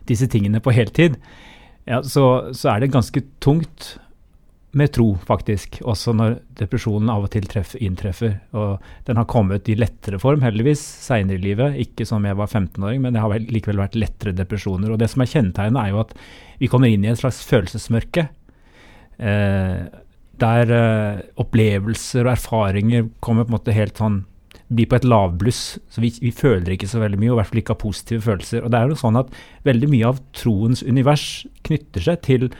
disse 0.09 0.29
tingene 0.29 0.61
på 0.61 0.75
heltid, 0.77 1.17
ja, 1.89 2.03
så, 2.05 2.53
så, 2.53 2.75
er 2.75 2.85
det 2.85 2.93
ganske 2.93 3.23
tungt 3.41 3.95
med 4.77 4.91
tro, 4.93 5.07
faktisk, 5.25 5.79
også 5.89 6.13
når 6.17 6.35
depresjonen 6.59 7.09
av 7.13 7.25
og 7.25 7.31
til 7.33 7.47
treff, 7.49 7.73
inntreffer. 7.81 8.35
Og 8.53 8.91
den 9.09 9.17
har 9.17 9.29
kommet 9.31 9.69
i 9.73 9.77
lettere 9.79 10.21
form, 10.21 10.43
heldigvis, 10.45 10.83
seinere 11.07 11.41
i 11.41 11.45
livet. 11.47 11.79
Ikke 11.87 12.05
som 12.09 12.27
jeg 12.29 12.37
var 12.37 12.51
15-åring, 12.51 13.01
men 13.05 13.17
det 13.17 13.23
har 13.25 13.49
likevel 13.49 13.81
vært 13.81 13.97
lettere 13.97 14.37
depresjoner. 14.37 14.93
Og 14.93 15.01
det 15.01 15.09
som 15.13 15.25
er 15.25 15.33
kjennetegnet, 15.33 15.81
er 15.81 15.95
jo 15.95 16.03
at 16.03 16.13
vi 16.61 16.69
kommer 16.69 16.93
inn 16.93 17.07
i 17.07 17.13
et 17.13 17.21
slags 17.21 17.41
følelsesmørke. 17.49 18.29
Eh, 19.19 19.81
der 20.39 20.75
eh, 20.75 21.23
opplevelser 21.41 22.27
og 22.27 22.35
erfaringer 22.37 23.09
kommer 23.25 23.47
på 23.47 23.55
en 23.55 23.59
måte 23.59 23.75
helt 23.75 23.99
sånn 23.99 24.23
blir 24.69 24.89
på 24.89 24.99
et 24.99 25.07
lavbluss. 25.09 25.79
Så 25.89 26.03
vi, 26.05 26.13
vi, 26.21 26.33
føler 26.35 26.75
ikke 26.75 26.91
så 26.91 27.01
veldig 27.01 27.21
mye, 27.21 27.33
og 27.33 27.39
i 27.39 27.41
hvert 27.41 27.53
fall 27.53 27.63
ikke 27.63 27.75
har 27.75 27.83
positive 27.83 28.25
følelser. 28.27 28.65
Og 28.65 28.73
det 28.73 28.81
er 28.81 28.93
jo 28.93 28.99
sånn 29.01 29.21
at 29.21 29.33
veldig 29.69 29.89
mye 29.93 30.11
av 30.11 30.21
troens 30.37 30.85
univers 30.85 31.47
knytter 31.65 32.05
seg 32.05 32.21
til 32.27 32.51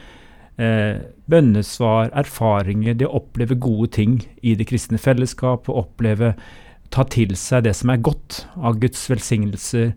eh, 0.59 1.01
bønnesvar, 1.31 2.13
erfaringer, 2.19 2.99
det 2.99 3.09
å 3.09 3.19
oppleve 3.23 3.59
gode 3.59 3.93
ting 3.99 4.21
i 4.43 4.55
det 4.59 4.69
kristne 4.71 5.01
fellesskap, 5.01 5.69
å 5.69 5.85
oppleve 5.85 6.37
Ta 6.89 7.03
til 7.05 7.35
seg 7.37 7.67
det 7.67 7.75
som 7.77 7.91
er 7.93 7.99
godt 8.01 8.47
av 8.65 8.79
Guds 8.81 9.03
velsignelser, 9.11 9.91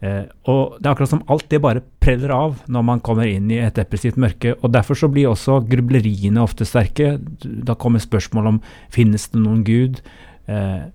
Eh, 0.00 0.24
og 0.48 0.78
det 0.80 0.88
er 0.88 0.94
akkurat 0.94 1.12
som 1.12 1.26
alt 1.28 1.44
det 1.52 1.60
bare 1.60 1.82
preller 2.00 2.32
av 2.32 2.62
når 2.72 2.84
man 2.88 3.02
kommer 3.04 3.28
inn 3.28 3.50
i 3.52 3.58
et 3.60 3.76
depressivt 3.76 4.16
mørke. 4.20 4.54
og 4.62 4.72
Derfor 4.72 4.96
så 4.96 5.10
blir 5.12 5.28
også 5.28 5.60
grubleriene 5.68 6.40
ofte 6.40 6.64
sterke. 6.64 7.18
Da 7.44 7.76
kommer 7.76 8.00
spørsmål 8.00 8.54
om 8.54 8.62
finnes 8.92 9.28
det 9.28 9.42
noen 9.42 9.64
gud. 9.64 10.00
Eh, 10.48 10.88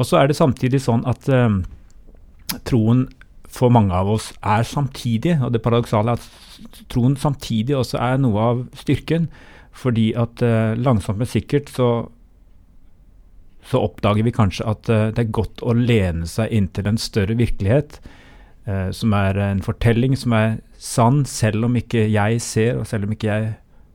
og 0.00 0.08
så 0.08 0.22
er 0.22 0.30
det 0.30 0.38
samtidig 0.40 0.80
sånn 0.80 1.04
at 1.08 1.28
eh, 1.28 1.60
troen 2.64 3.04
for 3.52 3.68
mange 3.68 3.92
av 3.92 4.08
oss 4.08 4.30
er 4.40 4.64
samtidig, 4.64 5.36
og 5.44 5.52
det 5.52 5.60
paradoksale 5.60 6.14
er 6.14 6.22
at 6.22 6.51
troen 6.92 7.16
samtidig 7.18 7.76
også 7.78 8.00
er 8.02 8.20
noe 8.22 8.48
av 8.52 8.66
styrken. 8.78 9.28
Fordi 9.72 10.10
at 10.18 10.42
eh, 10.44 10.74
langsomt, 10.76 11.20
men 11.22 11.30
sikkert 11.30 11.70
så 11.72 11.92
så 13.62 13.82
oppdager 13.86 14.26
vi 14.26 14.34
kanskje 14.34 14.66
at 14.68 14.90
uh, 14.90 15.08
det 15.14 15.22
er 15.22 15.34
godt 15.34 15.62
å 15.62 15.74
lene 15.76 16.26
seg 16.28 16.52
inntil 16.54 16.88
en 16.90 17.00
større 17.00 17.36
virkelighet. 17.38 18.00
Uh, 18.66 18.90
som 18.94 19.14
er 19.16 19.38
en 19.42 19.62
fortelling 19.62 20.16
som 20.18 20.34
er 20.36 20.56
sann, 20.78 21.22
selv 21.28 21.68
om 21.68 21.78
ikke 21.78 22.08
jeg 22.10 22.42
ser, 22.42 22.80
og 22.80 22.88
selv 22.90 23.06
om 23.06 23.14
ikke 23.14 23.30
jeg 23.30 23.52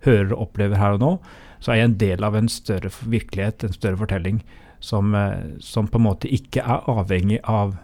hører 0.07 0.33
og 0.33 0.47
opplever 0.47 0.79
her 0.79 0.95
og 0.95 1.03
nå, 1.03 1.11
så 1.59 1.73
er 1.73 1.81
jeg 1.81 1.89
en 1.89 1.99
del 1.99 2.23
av 2.27 2.37
en 2.37 2.49
større 2.51 2.91
virkelighet, 3.11 3.63
en 3.63 3.75
større 3.75 3.99
fortelling, 3.99 4.41
som, 4.79 5.15
uh, 5.15 5.59
som 5.63 5.89
på 5.91 5.99
en 5.99 6.07
måte 6.07 6.31
ikke 6.31 6.63
er 6.63 6.87
avhengig 6.91 7.41
av 7.43 7.75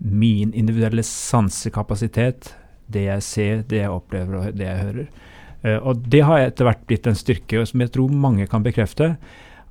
min 0.00 0.52
individuelle 0.56 1.04
sansekapasitet, 1.04 2.54
det 2.92 3.06
jeg 3.06 3.22
ser, 3.26 3.62
det 3.70 3.82
jeg 3.82 3.92
opplever 3.92 4.36
og 4.38 4.58
det 4.58 4.66
jeg 4.66 4.84
hører. 4.86 5.06
og 5.84 6.04
det 6.12 6.22
har 6.24 6.40
etter 6.40 6.64
hvert 6.64 6.86
blitt 6.88 7.06
en 7.06 7.18
styrke 7.18 7.64
som 7.68 7.80
jeg 7.84 7.92
tror 7.92 8.08
mange 8.08 8.46
kan 8.48 8.62
bekrefte. 8.64 9.16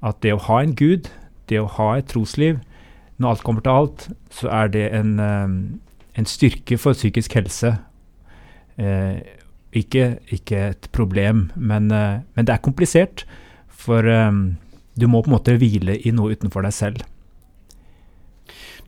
At 0.05 0.21
det 0.21 0.35
å 0.35 0.43
ha 0.45 0.61
en 0.61 0.75
gud, 0.77 1.09
det 1.49 1.59
å 1.59 1.69
ha 1.79 1.95
et 1.97 2.07
trosliv, 2.11 2.59
når 3.17 3.29
alt 3.29 3.43
kommer 3.43 3.65
til 3.65 3.71
alt, 3.75 4.07
så 4.31 4.51
er 4.53 4.69
det 4.71 4.85
en, 4.95 5.17
en 5.19 6.29
styrke 6.29 6.77
for 6.77 6.93
psykisk 6.95 7.35
helse. 7.35 7.73
Eh, 8.79 9.19
ikke, 9.75 10.17
ikke, 10.31 10.59
et 10.71 10.89
problem, 10.95 11.49
men, 11.55 11.91
eh, 11.91 12.21
men, 12.35 12.45
det 12.47 12.53
er 12.53 12.63
komplisert. 12.63 13.25
For 13.67 14.03
um, 14.03 14.57
du 14.99 15.07
må 15.07 15.21
på 15.21 15.29
en 15.29 15.35
måte 15.37 15.55
hvile 15.59 15.97
i 15.99 16.11
noe 16.15 16.35
utenfor 16.35 16.65
deg 16.65 16.75
selv. 16.75 17.03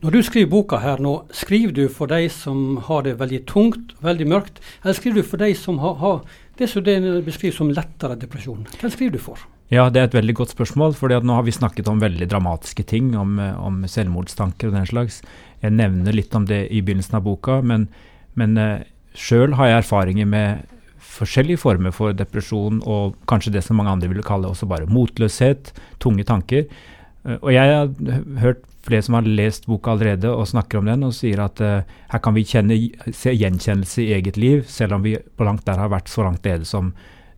Når 0.02 0.16
du 0.16 0.18
skriver 0.26 0.48
boka 0.50 0.80
her 0.82 0.98
nå, 0.98 1.12
skriver 1.30 1.74
du 1.76 1.84
for 1.86 2.10
de 2.10 2.24
som 2.34 2.80
har 2.88 3.04
det 3.06 3.20
veldig 3.20 3.38
tungt, 3.46 3.92
veldig 4.02 4.24
mørkt, 4.32 4.56
eller 4.82 4.96
skriver 4.98 5.20
du 5.20 5.28
for 5.30 5.38
de 5.38 5.52
som 5.54 5.76
har, 5.78 5.92
har 6.00 6.16
det 6.58 6.66
som 6.72 6.82
det 6.82 6.96
beskrives 7.22 7.60
som 7.60 7.70
lettere 7.70 8.16
depresjon? 8.18 8.64
Hvem 8.80 8.90
skriver 8.90 9.14
du 9.14 9.20
for? 9.22 9.44
Ja, 9.70 9.84
det 9.94 10.00
er 10.00 10.08
et 10.08 10.16
veldig 10.18 10.34
godt 10.40 10.56
spørsmål. 10.56 10.96
for 10.98 11.06
nå 11.06 11.36
har 11.38 11.46
vi 11.46 11.54
snakket 11.54 11.86
om 11.86 12.02
veldig 12.02 12.26
dramatiske 12.26 12.82
ting, 12.82 13.14
om, 13.16 13.38
om, 13.38 13.84
selvmordstanker 13.86 14.72
og 14.72 14.74
den 14.74 14.90
slags. 14.90 15.22
Jeg 15.62 15.70
nevner 15.70 16.12
litt 16.12 16.34
om 16.34 16.50
det 16.50 16.66
i 16.74 16.82
begynnelsen 16.82 17.20
av 17.20 17.22
boka, 17.22 17.60
men, 17.62 17.86
men 18.34 18.58
uh, 18.58 18.82
sjøl 19.14 19.54
har 19.54 19.70
jeg 19.70 19.84
erfaringer 19.84 20.26
med 20.26 20.66
forskjellige 20.98 21.62
former 21.62 21.94
for 21.94 22.10
depresjon, 22.10 22.82
og 22.82 23.14
kanskje 23.30 23.54
det 23.54 23.62
som 23.62 23.78
mange 23.78 23.94
andre 23.94 24.10
ville 24.10 24.26
kalle 24.26 24.50
også 24.50 24.66
bare 24.66 24.90
motløshet, 24.90 25.70
tunge 26.02 26.26
tanker. 26.26 26.66
Uh, 27.26 27.38
og 27.38 27.50
jeg 27.54 27.72
har 27.72 27.90
hørt 28.42 28.62
flere 28.82 29.04
som 29.06 29.16
har 29.18 29.28
lest 29.28 29.68
boka 29.70 29.94
allerede 29.94 30.30
og 30.32 30.48
snakker 30.50 30.80
om 30.80 30.90
den, 30.90 31.04
og 31.06 31.14
sier 31.16 31.44
at 31.44 31.62
uh, 31.62 31.82
her 32.12 32.22
kan 32.22 32.36
vi 32.36 32.46
kjenne, 32.48 32.78
se 33.14 33.34
gjenkjennelse 33.34 34.02
i 34.04 34.12
eget 34.18 34.40
liv, 34.40 34.64
selv 34.70 34.98
om 34.98 35.04
vi 35.06 35.16
på 35.18 35.46
langt 35.46 35.66
der 35.68 35.80
har 35.80 35.92
vært 35.92 36.10
så 36.10 36.26
langt 36.26 36.44
nede 36.48 36.68
som 36.68 36.92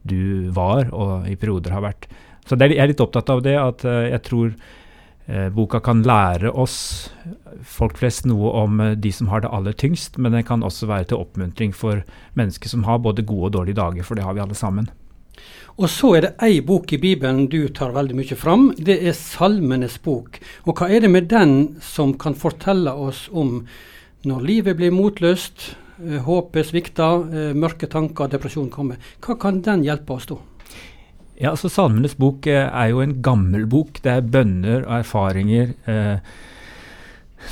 du 0.05 0.51
var, 0.57 0.89
og 0.93 1.29
i 1.29 1.37
perioder 1.41 1.77
har 1.77 1.85
vært. 1.85 2.09
Så 2.45 2.57
er, 2.59 2.73
jeg 2.73 2.83
er 2.85 2.91
litt 2.93 3.05
opptatt 3.05 3.31
av 3.33 3.45
det, 3.45 3.59
at 3.61 3.85
uh, 3.89 4.01
jeg 4.09 4.25
tror 4.25 4.51
uh, 4.55 5.49
boka 5.53 5.81
kan 5.85 6.03
lære 6.05 6.53
oss, 6.53 6.79
folk 7.65 8.01
flest, 8.01 8.27
noe 8.29 8.51
om 8.65 8.81
de 8.97 9.13
som 9.15 9.29
har 9.33 9.45
det 9.45 9.53
aller 9.53 9.77
tyngst, 9.77 10.19
men 10.19 10.37
den 10.37 10.45
kan 10.49 10.65
også 10.65 10.89
være 10.91 11.13
til 11.13 11.21
oppmuntring 11.21 11.77
for 11.77 12.03
mennesker 12.41 12.73
som 12.73 12.89
har 12.89 13.05
både 13.05 13.25
gode 13.25 13.53
og 13.53 13.57
dårlige 13.61 13.81
dager, 13.81 14.05
for 14.05 14.17
det 14.17 14.25
har 14.27 14.37
vi 14.37 14.45
alle 14.45 14.59
sammen. 14.59 14.89
Og 15.75 15.89
så 15.91 16.13
er 16.15 16.23
det 16.23 16.33
ei 16.47 16.61
bok 16.63 16.93
i 16.95 17.01
Bibelen 17.03 17.49
du 17.51 17.67
tar 17.75 17.95
veldig 17.97 18.15
mye 18.15 18.37
fram. 18.39 18.69
Det 18.79 18.95
er 19.03 19.17
Salmenes 19.19 19.99
bok. 20.05 20.39
Og 20.69 20.79
hva 20.79 20.87
er 20.87 21.03
det 21.03 21.11
med 21.11 21.27
den 21.33 21.75
som 21.83 22.15
kan 22.15 22.37
fortelle 22.39 22.93
oss 22.95 23.27
om 23.33 23.65
når 24.25 24.47
livet 24.47 24.79
blir 24.79 24.95
motløst, 24.95 25.73
håpet 26.25 26.71
svikter, 26.71 27.27
mørke 27.59 27.91
tanker, 27.91 28.31
depresjon 28.31 28.71
kommer? 28.71 29.03
Hva 29.19 29.35
kan 29.41 29.61
den 29.67 29.83
hjelpe 29.87 30.15
oss 30.15 30.31
da? 30.31 30.39
Ja, 31.35 31.51
altså 31.51 31.67
Salmenes 31.73 32.15
bok 32.15 32.47
eh, 32.47 32.69
er 32.69 32.93
jo 32.93 33.03
en 33.03 33.19
gammel 33.23 33.67
bok. 33.67 33.99
Det 34.05 34.13
er 34.13 34.27
bønner 34.37 34.85
og 34.85 35.01
erfaringer 35.01 35.73
eh, 35.91 36.35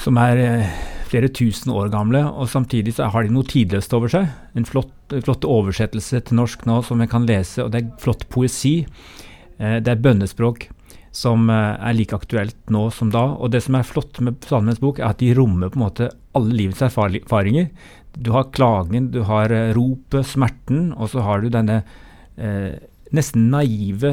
som 0.04 0.20
er 0.22 0.38
eh, 0.38 0.76
flere 1.12 1.30
tusen 1.32 1.72
år 1.74 1.92
gamle. 1.92 2.24
Og 2.32 2.50
samtidig 2.50 2.96
så 2.96 3.10
har 3.12 3.26
de 3.26 3.34
noe 3.34 3.48
tidløst 3.48 3.92
over 3.96 4.12
seg. 4.12 4.30
En 4.56 4.68
flott, 4.68 4.94
flott 5.24 5.46
oversettelse 5.48 6.22
til 6.26 6.40
norsk 6.40 6.64
nå 6.68 6.80
som 6.86 7.02
vi 7.02 7.10
kan 7.10 7.28
lese, 7.28 7.64
og 7.64 7.72
det 7.74 7.82
er 7.82 7.90
flott 8.02 8.28
poesi. 8.32 8.80
Eh, 9.58 9.78
det 9.84 9.92
er 9.92 10.04
bønnespråk 10.04 10.68
som 11.12 11.50
eh, 11.52 11.74
er 11.76 11.96
like 11.96 12.16
aktuelt 12.16 12.56
nå 12.72 12.88
som 12.94 13.12
da. 13.12 13.26
Og 13.36 13.52
det 13.52 13.62
som 13.66 13.76
er 13.78 13.88
flott 13.88 14.20
med 14.24 14.40
Salmens 14.48 14.80
bok, 14.82 15.00
er 15.00 15.12
at 15.12 15.20
de 15.22 15.34
rommer 15.36 15.72
på 15.72 15.80
en 15.80 15.86
måte 15.86 16.12
alle 16.36 16.56
livets 16.56 16.82
erfaringer. 16.88 17.68
Du 18.16 18.32
har 18.34 18.50
klagen, 18.52 19.10
du 19.12 19.22
har 19.28 19.52
eh, 19.52 19.72
ropet, 19.76 20.26
smerten, 20.28 20.90
og 20.96 21.12
så 21.12 21.24
har 21.24 21.42
du 21.42 21.52
denne 21.52 21.82
eh, 22.36 22.74
nesten 23.12 23.50
naive 23.52 24.12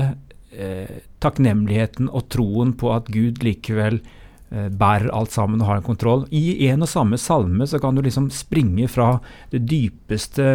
eh, 0.51 0.99
takknemligheten 1.23 2.11
og 2.11 2.27
troen 2.31 2.75
på 2.79 2.91
at 2.95 3.11
Gud 3.11 3.43
likevel 3.43 4.01
bærer 4.49 5.11
alt 5.13 5.29
sammen 5.29 5.61
og 5.61 5.67
har 5.69 5.77
en 5.77 5.85
kontroll. 5.85 6.23
I 6.33 6.65
en 6.71 6.81
og 6.81 6.89
samme 6.89 7.19
salme 7.21 7.67
så 7.69 7.77
kan 7.81 7.93
du 7.93 8.01
liksom 8.01 8.31
springe 8.33 8.87
fra 8.89 9.19
det 9.51 9.61
dypeste 9.69 10.45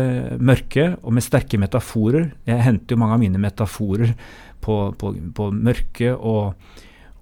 mørket 0.42 0.96
og 1.02 1.14
med 1.14 1.22
sterke 1.22 1.60
metaforer. 1.62 2.32
Jeg 2.48 2.64
henter 2.66 2.96
jo 2.96 3.02
mange 3.02 3.14
av 3.14 3.22
mine 3.22 3.42
metaforer 3.42 4.16
på, 4.64 4.78
på, 4.98 5.12
på 5.36 5.50
mørke 5.54 6.14
og, 6.14 6.54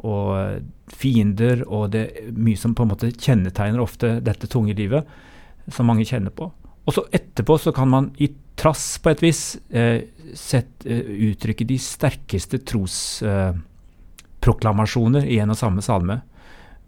og, 0.06 0.28
fiender 0.92 1.62
og 1.64 1.92
det 1.94 2.04
mye 2.36 2.58
som 2.60 2.74
på 2.76 2.82
en 2.84 2.90
måte 2.92 3.08
kjennetegner 3.16 3.80
ofte 3.80 4.20
dette 4.24 4.46
tunge 4.50 4.74
livet, 4.76 5.02
som 5.72 5.86
mange 5.88 6.04
kjenner 6.08 6.32
på. 6.36 6.50
Og 6.82 6.90
så 6.96 7.02
etterpå 7.14 7.54
så 7.62 7.70
kan 7.74 7.88
man 7.88 8.10
i 8.20 8.28
trass 8.58 8.98
på 9.02 9.10
et 9.12 9.22
vis 9.24 9.42
eh, 9.70 10.00
sett, 10.36 10.84
eh, 10.84 11.00
uttrykke 11.30 11.64
de 11.66 11.78
sterkeste 11.80 12.58
trosproklamasjoner 12.68 15.22
eh, 15.24 15.32
i 15.36 15.38
en 15.42 15.50
og 15.54 15.58
samme 15.58 15.82
salme. 15.84 16.16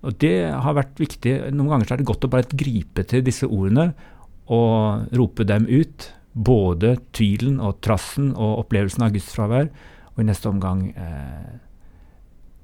Og 0.04 0.18
Det 0.20 0.36
har 0.52 0.76
vært 0.76 1.00
viktig. 1.00 1.32
Noen 1.54 1.72
ganger 1.72 1.92
er 1.92 2.00
det 2.00 2.08
godt 2.08 2.26
å 2.26 2.32
bare 2.32 2.58
gripe 2.58 3.04
til 3.08 3.24
disse 3.24 3.48
ordene 3.48 3.92
og 4.52 5.08
rope 5.16 5.46
dem 5.48 5.66
ut. 5.70 6.10
Både 6.34 6.96
tvilen 7.14 7.60
og 7.62 7.80
trassen 7.84 8.32
og 8.34 8.64
opplevelsen 8.64 9.04
av 9.06 9.14
gudsfravær, 9.14 9.68
og 10.14 10.22
i 10.22 10.26
neste 10.26 10.50
omgang 10.50 10.88
eh, 10.98 11.60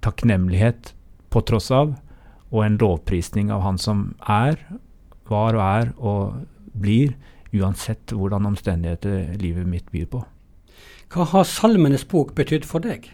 takknemlighet 0.02 0.92
på 1.30 1.42
tross 1.46 1.70
av, 1.74 1.94
og 2.50 2.64
en 2.64 2.78
lovprisning 2.80 3.52
av 3.54 3.62
Han 3.62 3.78
som 3.78 4.08
er, 4.26 4.58
var 5.30 5.54
og 5.54 5.62
er 5.62 5.92
og 5.98 6.74
blir, 6.74 7.14
uansett 7.54 8.10
hvordan 8.14 8.46
omstendigheter 8.50 9.38
livet 9.38 9.66
mitt 9.70 9.86
byr 9.94 10.10
på. 10.10 10.24
Hva 11.10 11.26
har 11.32 11.46
Salmenes 11.46 12.04
bok 12.06 12.34
betydd 12.38 12.66
for 12.66 12.82
deg? 12.82 13.08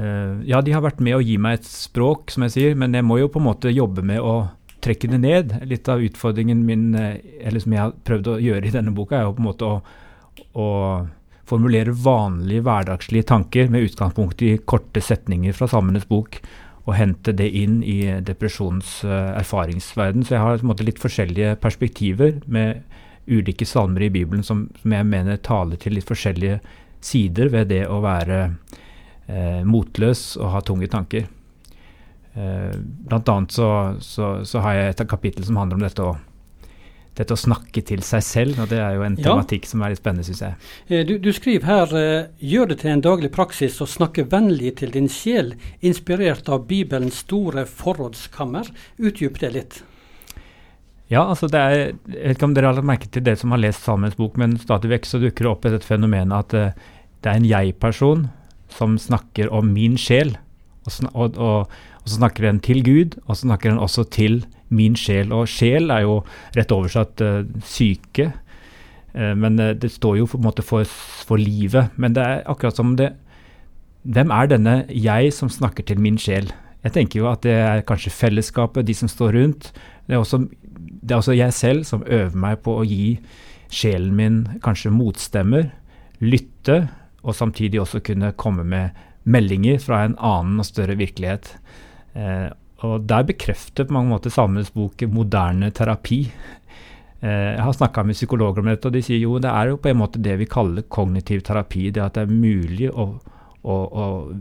Uh, 0.00 0.40
ja, 0.48 0.62
de 0.64 0.72
har 0.72 0.84
vært 0.84 1.02
med 1.04 1.18
å 1.18 1.20
gi 1.20 1.36
meg 1.36 1.58
et 1.58 1.68
språk, 1.68 2.32
som 2.32 2.46
jeg 2.46 2.56
sier, 2.56 2.78
men 2.78 2.96
jeg 2.96 3.04
må 3.04 3.18
jo 3.20 3.28
på 3.28 3.40
en 3.42 3.48
måte 3.50 3.72
jobbe 3.74 4.04
med 4.06 4.24
å 4.24 4.48
trekke 4.80 5.10
det 5.12 5.20
ned. 5.20 5.54
Litt 5.68 5.88
av 5.92 6.00
utfordringen 6.00 6.64
min, 6.64 6.94
eh, 6.96 7.18
eller 7.44 7.60
som 7.60 7.74
jeg 7.74 7.82
har 7.82 7.96
prøvd 8.08 8.30
å 8.32 8.40
gjøre 8.40 8.66
i 8.66 8.74
denne 8.74 8.94
boka, 8.96 9.18
er 9.18 9.28
jo 9.28 9.34
på 9.36 9.42
en 9.44 9.50
måte 9.50 9.68
å, 9.68 9.74
å 10.56 10.68
formulere 11.50 11.92
vanlige 11.92 12.64
hverdagslige 12.64 13.28
tanker 13.28 13.68
med 13.68 13.90
utgangspunkt 13.90 14.42
i 14.46 14.56
korte 14.64 15.02
setninger 15.02 15.52
fra 15.56 15.68
Salmenes 15.68 16.06
bok 16.08 16.40
og 16.86 16.96
hente 16.96 17.34
det 17.36 17.48
inn 17.54 17.80
i 17.84 17.98
depresjonens 18.24 19.00
uh, 19.04 19.36
erfaringsverden. 19.36 20.24
Så 20.24 20.36
jeg 20.36 20.44
har 20.44 20.64
måte, 20.66 20.86
litt 20.86 21.02
forskjellige 21.02 21.58
perspektiver 21.62 22.38
med 22.46 22.80
ulike 23.30 23.66
salmer 23.68 24.06
i 24.06 24.12
Bibelen 24.12 24.42
som, 24.46 24.64
som, 24.80 24.94
jeg 24.96 25.06
mener 25.06 25.42
taler 25.44 25.78
til 25.78 25.94
litt 25.98 26.08
forskjellige 26.08 26.58
sider 27.04 27.50
ved 27.52 27.68
det 27.70 27.84
å 27.88 28.00
være 28.02 28.40
uh, 29.30 29.60
motløs 29.66 30.34
og 30.40 30.50
ha 30.56 30.64
tunge 30.66 30.90
tanker. 30.90 31.28
Eh, 32.34 32.76
blant 32.80 33.28
annet 33.28 33.52
så, 33.52 33.96
så, 34.00 34.44
så, 34.44 34.58
har 34.62 34.74
jeg 34.74 34.90
et 34.92 35.00
kapittel 35.10 35.42
som 35.42 35.56
handler 35.58 35.80
om 35.80 35.82
dette 35.82 36.04
å 36.04 36.18
dette 37.18 37.34
å 37.34 37.40
snakke 37.40 37.82
til 37.84 38.04
seg 38.06 38.22
selv, 38.22 38.60
og 38.62 38.68
det 38.70 38.78
er 38.80 38.94
jo 38.94 39.02
en 39.02 39.16
tematikk 39.18 39.66
ja. 39.66 39.68
som 39.72 39.82
er 39.82 39.90
litt 39.92 39.98
spennende, 39.98 40.24
syns 40.24 40.44
jeg. 40.44 40.68
Eh, 40.86 41.02
du, 41.04 41.16
du, 41.20 41.32
skriver 41.34 41.66
her 41.66 41.90
uh, 41.92 42.28
gjør 42.38 42.70
det 42.70 42.76
til 42.80 42.92
en 42.92 43.02
daglig 43.04 43.32
praksis 43.34 43.80
å 43.82 43.88
snakke 43.90 44.24
vennlig 44.30 44.76
til 44.78 44.94
din 44.94 45.10
sjel, 45.10 45.50
inspirert 45.84 46.48
av 46.48 46.68
Bibelens 46.70 47.18
store 47.26 47.66
forrådskammer. 47.66 48.70
Utdyp 49.02 49.42
det 49.42 49.52
litt. 49.58 49.80
Ja, 51.10 51.26
altså 51.26 51.50
det 51.50 51.60
er, 51.60 51.76
Jeg 52.06 52.22
vet 52.22 52.38
ikke 52.38 52.46
om 52.46 52.54
dere 52.56 52.70
har 52.70 52.78
lagt 52.78 52.88
merke 52.94 53.10
til 53.10 53.26
det 53.26 53.34
som 53.42 53.52
har 53.52 53.60
lest 53.66 53.82
Salmens 53.84 54.16
bok, 54.16 54.38
men 54.40 54.54
stadig 54.62 54.94
vekk 54.94 55.10
så 55.10 55.20
dukker 55.20 55.44
det 55.44 55.50
opp 55.50 55.66
et 55.68 55.84
fenomen 55.84 56.32
at 56.32 56.54
uh, 56.54 56.70
det 57.20 57.34
er 57.34 57.42
en 57.42 57.50
jeg-person 57.50 58.28
som 58.74 58.98
snakker 58.98 59.50
om 59.52 59.72
min 59.74 59.98
sjel. 60.00 60.36
Og, 60.86 60.92
og, 61.12 61.36
og, 61.36 61.72
og, 62.00 62.06
så 62.06 62.16
snakker 62.16 62.46
den 62.46 62.60
til 62.64 62.82
Gud, 62.86 63.18
og 63.26 63.36
så 63.36 63.46
snakker 63.46 63.70
den 63.70 63.82
også 63.82 64.06
til 64.12 64.44
min 64.68 64.96
sjel. 64.98 65.32
Og 65.34 65.48
sjel 65.50 65.90
er 65.90 66.06
jo 66.06 66.20
rett 66.56 66.72
oversatt 66.74 67.22
uh, 67.24 67.42
syke. 67.66 68.30
Uh, 69.14 69.34
men 69.36 69.58
uh, 69.60 69.72
det 69.76 69.92
står 69.92 70.20
jo 70.20 70.30
på 70.30 70.40
en 70.40 70.46
måte 70.46 70.64
for, 70.66 70.86
for, 71.26 71.40
livet. 71.40 71.92
Men 72.00 72.16
det 72.16 72.24
er 72.24 72.46
akkurat 72.50 72.78
som 72.78 72.96
det 73.00 73.12
Hvem 74.00 74.30
er 74.32 74.46
denne 74.48 74.74
jeg 74.88 75.28
som 75.36 75.50
snakker 75.52 75.84
til 75.84 75.98
min 76.00 76.16
sjel? 76.16 76.46
Jeg 76.80 76.94
tenker 76.94 77.20
jo 77.20 77.26
at 77.28 77.42
det 77.44 77.52
er 77.52 77.82
kanskje 77.84 78.14
fellesskapet, 78.16 78.86
de 78.88 78.94
som 78.96 79.10
står 79.12 79.34
rundt. 79.36 79.66
Det 80.08 80.16
er 80.16 80.22
også, 80.22 80.38
det 80.80 81.12
er 81.12 81.18
også 81.18 81.36
jeg 81.36 81.52
selv 81.52 81.84
som 81.84 82.06
øver 82.06 82.32
meg 82.32 82.62
på 82.64 82.78
å 82.80 82.86
gi 82.88 83.18
sjelen 83.68 84.14
min 84.16 84.38
kanskje 84.64 84.92
motstemmer. 84.94 85.68
Lytte, 86.24 86.86
og 87.22 87.36
samtidig 87.36 87.80
også 87.82 88.00
kunne 88.04 88.32
komme 88.40 88.64
med 88.64 88.96
meldinger 89.28 89.80
fra 89.82 90.04
en 90.06 90.16
annen 90.16 90.62
og 90.62 90.68
større 90.68 90.96
virkelighet. 90.98 91.52
Eh, 92.16 92.48
og 92.86 93.04
Der 93.08 93.26
bekrefter 93.28 93.84
på 93.84 93.92
mange 93.92 94.08
måter 94.14 94.32
Salmenes 94.32 94.70
bok 94.72 95.02
moderne 95.12 95.70
terapi. 95.70 96.30
Eh, 97.20 97.52
jeg 97.56 97.60
har 97.60 97.72
snakka 97.76 98.02
med 98.02 98.16
psykologer 98.16 98.62
om 98.62 98.70
dette, 98.70 98.88
og 98.88 98.96
de 98.96 99.02
sier 99.04 99.20
jo 99.20 99.38
det 99.38 99.50
er 99.50 99.68
jo 99.68 99.76
på 99.76 99.90
en 99.90 100.00
måte 100.00 100.22
det 100.22 100.38
vi 100.40 100.48
kaller 100.48 100.86
kognitiv 100.88 101.42
terapi. 101.44 101.90
Det 101.90 102.02
at 102.02 102.16
det 102.16 102.24
er 102.24 102.32
mulig 102.32 102.90
og, 102.90 103.20
og, 103.62 104.32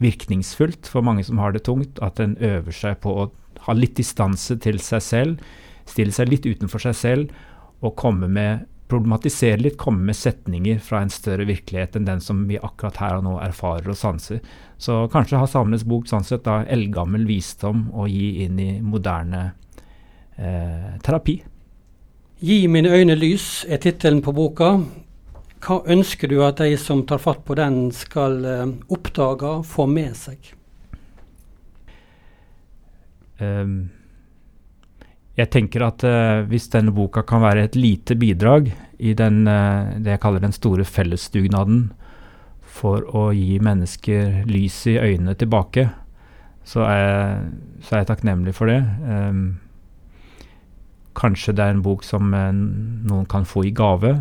virkningsfullt 0.00 0.88
for 0.88 1.04
mange 1.04 1.24
som 1.24 1.38
har 1.38 1.52
det 1.52 1.64
tungt, 1.64 1.98
at 2.00 2.20
en 2.20 2.36
øver 2.40 2.72
seg 2.72 3.00
på 3.04 3.12
å 3.12 3.30
ha 3.66 3.72
litt 3.76 3.98
distanse 3.98 4.56
til 4.56 4.78
seg 4.80 5.02
selv, 5.04 5.42
stille 5.84 6.12
seg 6.12 6.30
litt 6.30 6.46
utenfor 6.48 6.80
seg 6.80 6.96
selv 6.96 7.34
og 7.84 7.98
komme 8.00 8.28
med 8.28 8.64
problematisere 8.90 9.60
litt, 9.62 9.78
komme 9.80 10.10
med 10.10 10.18
setninger 10.18 10.80
fra 10.84 11.04
en 11.04 11.12
større 11.12 11.46
virkelighet 11.48 11.96
enn 11.96 12.08
den 12.08 12.22
som 12.24 12.42
vi 12.48 12.58
akkurat 12.60 12.98
her 13.00 13.18
og 13.20 13.24
nå 13.26 13.36
erfarer 13.44 13.92
og 13.92 13.98
sanser. 13.98 14.42
Så 14.80 15.04
kanskje 15.12 15.40
har 15.40 15.50
Samenes 15.50 15.86
bok 15.88 16.10
sånn 16.10 16.26
sett 16.26 16.44
da 16.48 16.60
eldgammel 16.66 17.24
visdom 17.28 17.88
å 17.94 18.08
gi 18.10 18.44
inn 18.44 18.58
i 18.60 18.70
moderne 18.82 19.44
eh, 20.36 20.96
terapi. 21.04 21.40
'Gi 22.40 22.66
mine 22.72 22.88
øyne 22.88 23.14
lys' 23.20 23.66
er 23.68 23.82
tittelen 23.84 24.22
på 24.24 24.32
boka. 24.32 24.72
Hva 25.60 25.82
ønsker 25.92 26.30
du 26.30 26.38
at 26.40 26.62
de 26.62 26.72
som 26.80 27.02
tar 27.04 27.20
fatt 27.20 27.42
på 27.44 27.54
den, 27.58 27.90
skal 27.92 28.44
eh, 28.48 28.70
oppdage, 28.88 29.58
få 29.68 29.84
med 29.86 30.16
seg? 30.16 30.54
Um, 33.40 33.90
jeg 35.38 35.50
tenker 35.54 35.84
at 35.86 36.04
uh, 36.06 36.42
hvis 36.50 36.68
denne 36.72 36.92
boka 36.94 37.22
kan 37.26 37.42
være 37.44 37.68
et 37.68 37.78
lite 37.78 38.16
bidrag 38.18 38.72
i 38.98 39.14
den, 39.16 39.44
uh, 39.48 39.94
det 40.02 40.16
jeg 40.16 40.22
kaller 40.22 40.42
den 40.42 40.54
store 40.56 40.84
fellesdugnaden 40.84 41.88
for 42.80 43.06
å 43.16 43.30
gi 43.34 43.58
mennesker 43.62 44.44
lys 44.48 44.82
i 44.90 44.98
øynene 45.00 45.36
tilbake, 45.38 45.88
så 46.66 46.84
er 46.86 47.00
jeg, 47.00 47.48
så 47.84 47.94
er 47.94 48.02
jeg 48.02 48.10
takknemlig 48.12 48.54
for 48.56 48.70
det. 48.70 48.80
Um, 49.06 49.58
kanskje 51.18 51.54
det 51.56 51.64
er 51.64 51.74
en 51.74 51.84
bok 51.84 52.04
som 52.06 52.34
uh, 52.34 52.50
noen 52.52 53.26
kan 53.30 53.48
få 53.48 53.66
i 53.68 53.74
gave. 53.74 54.20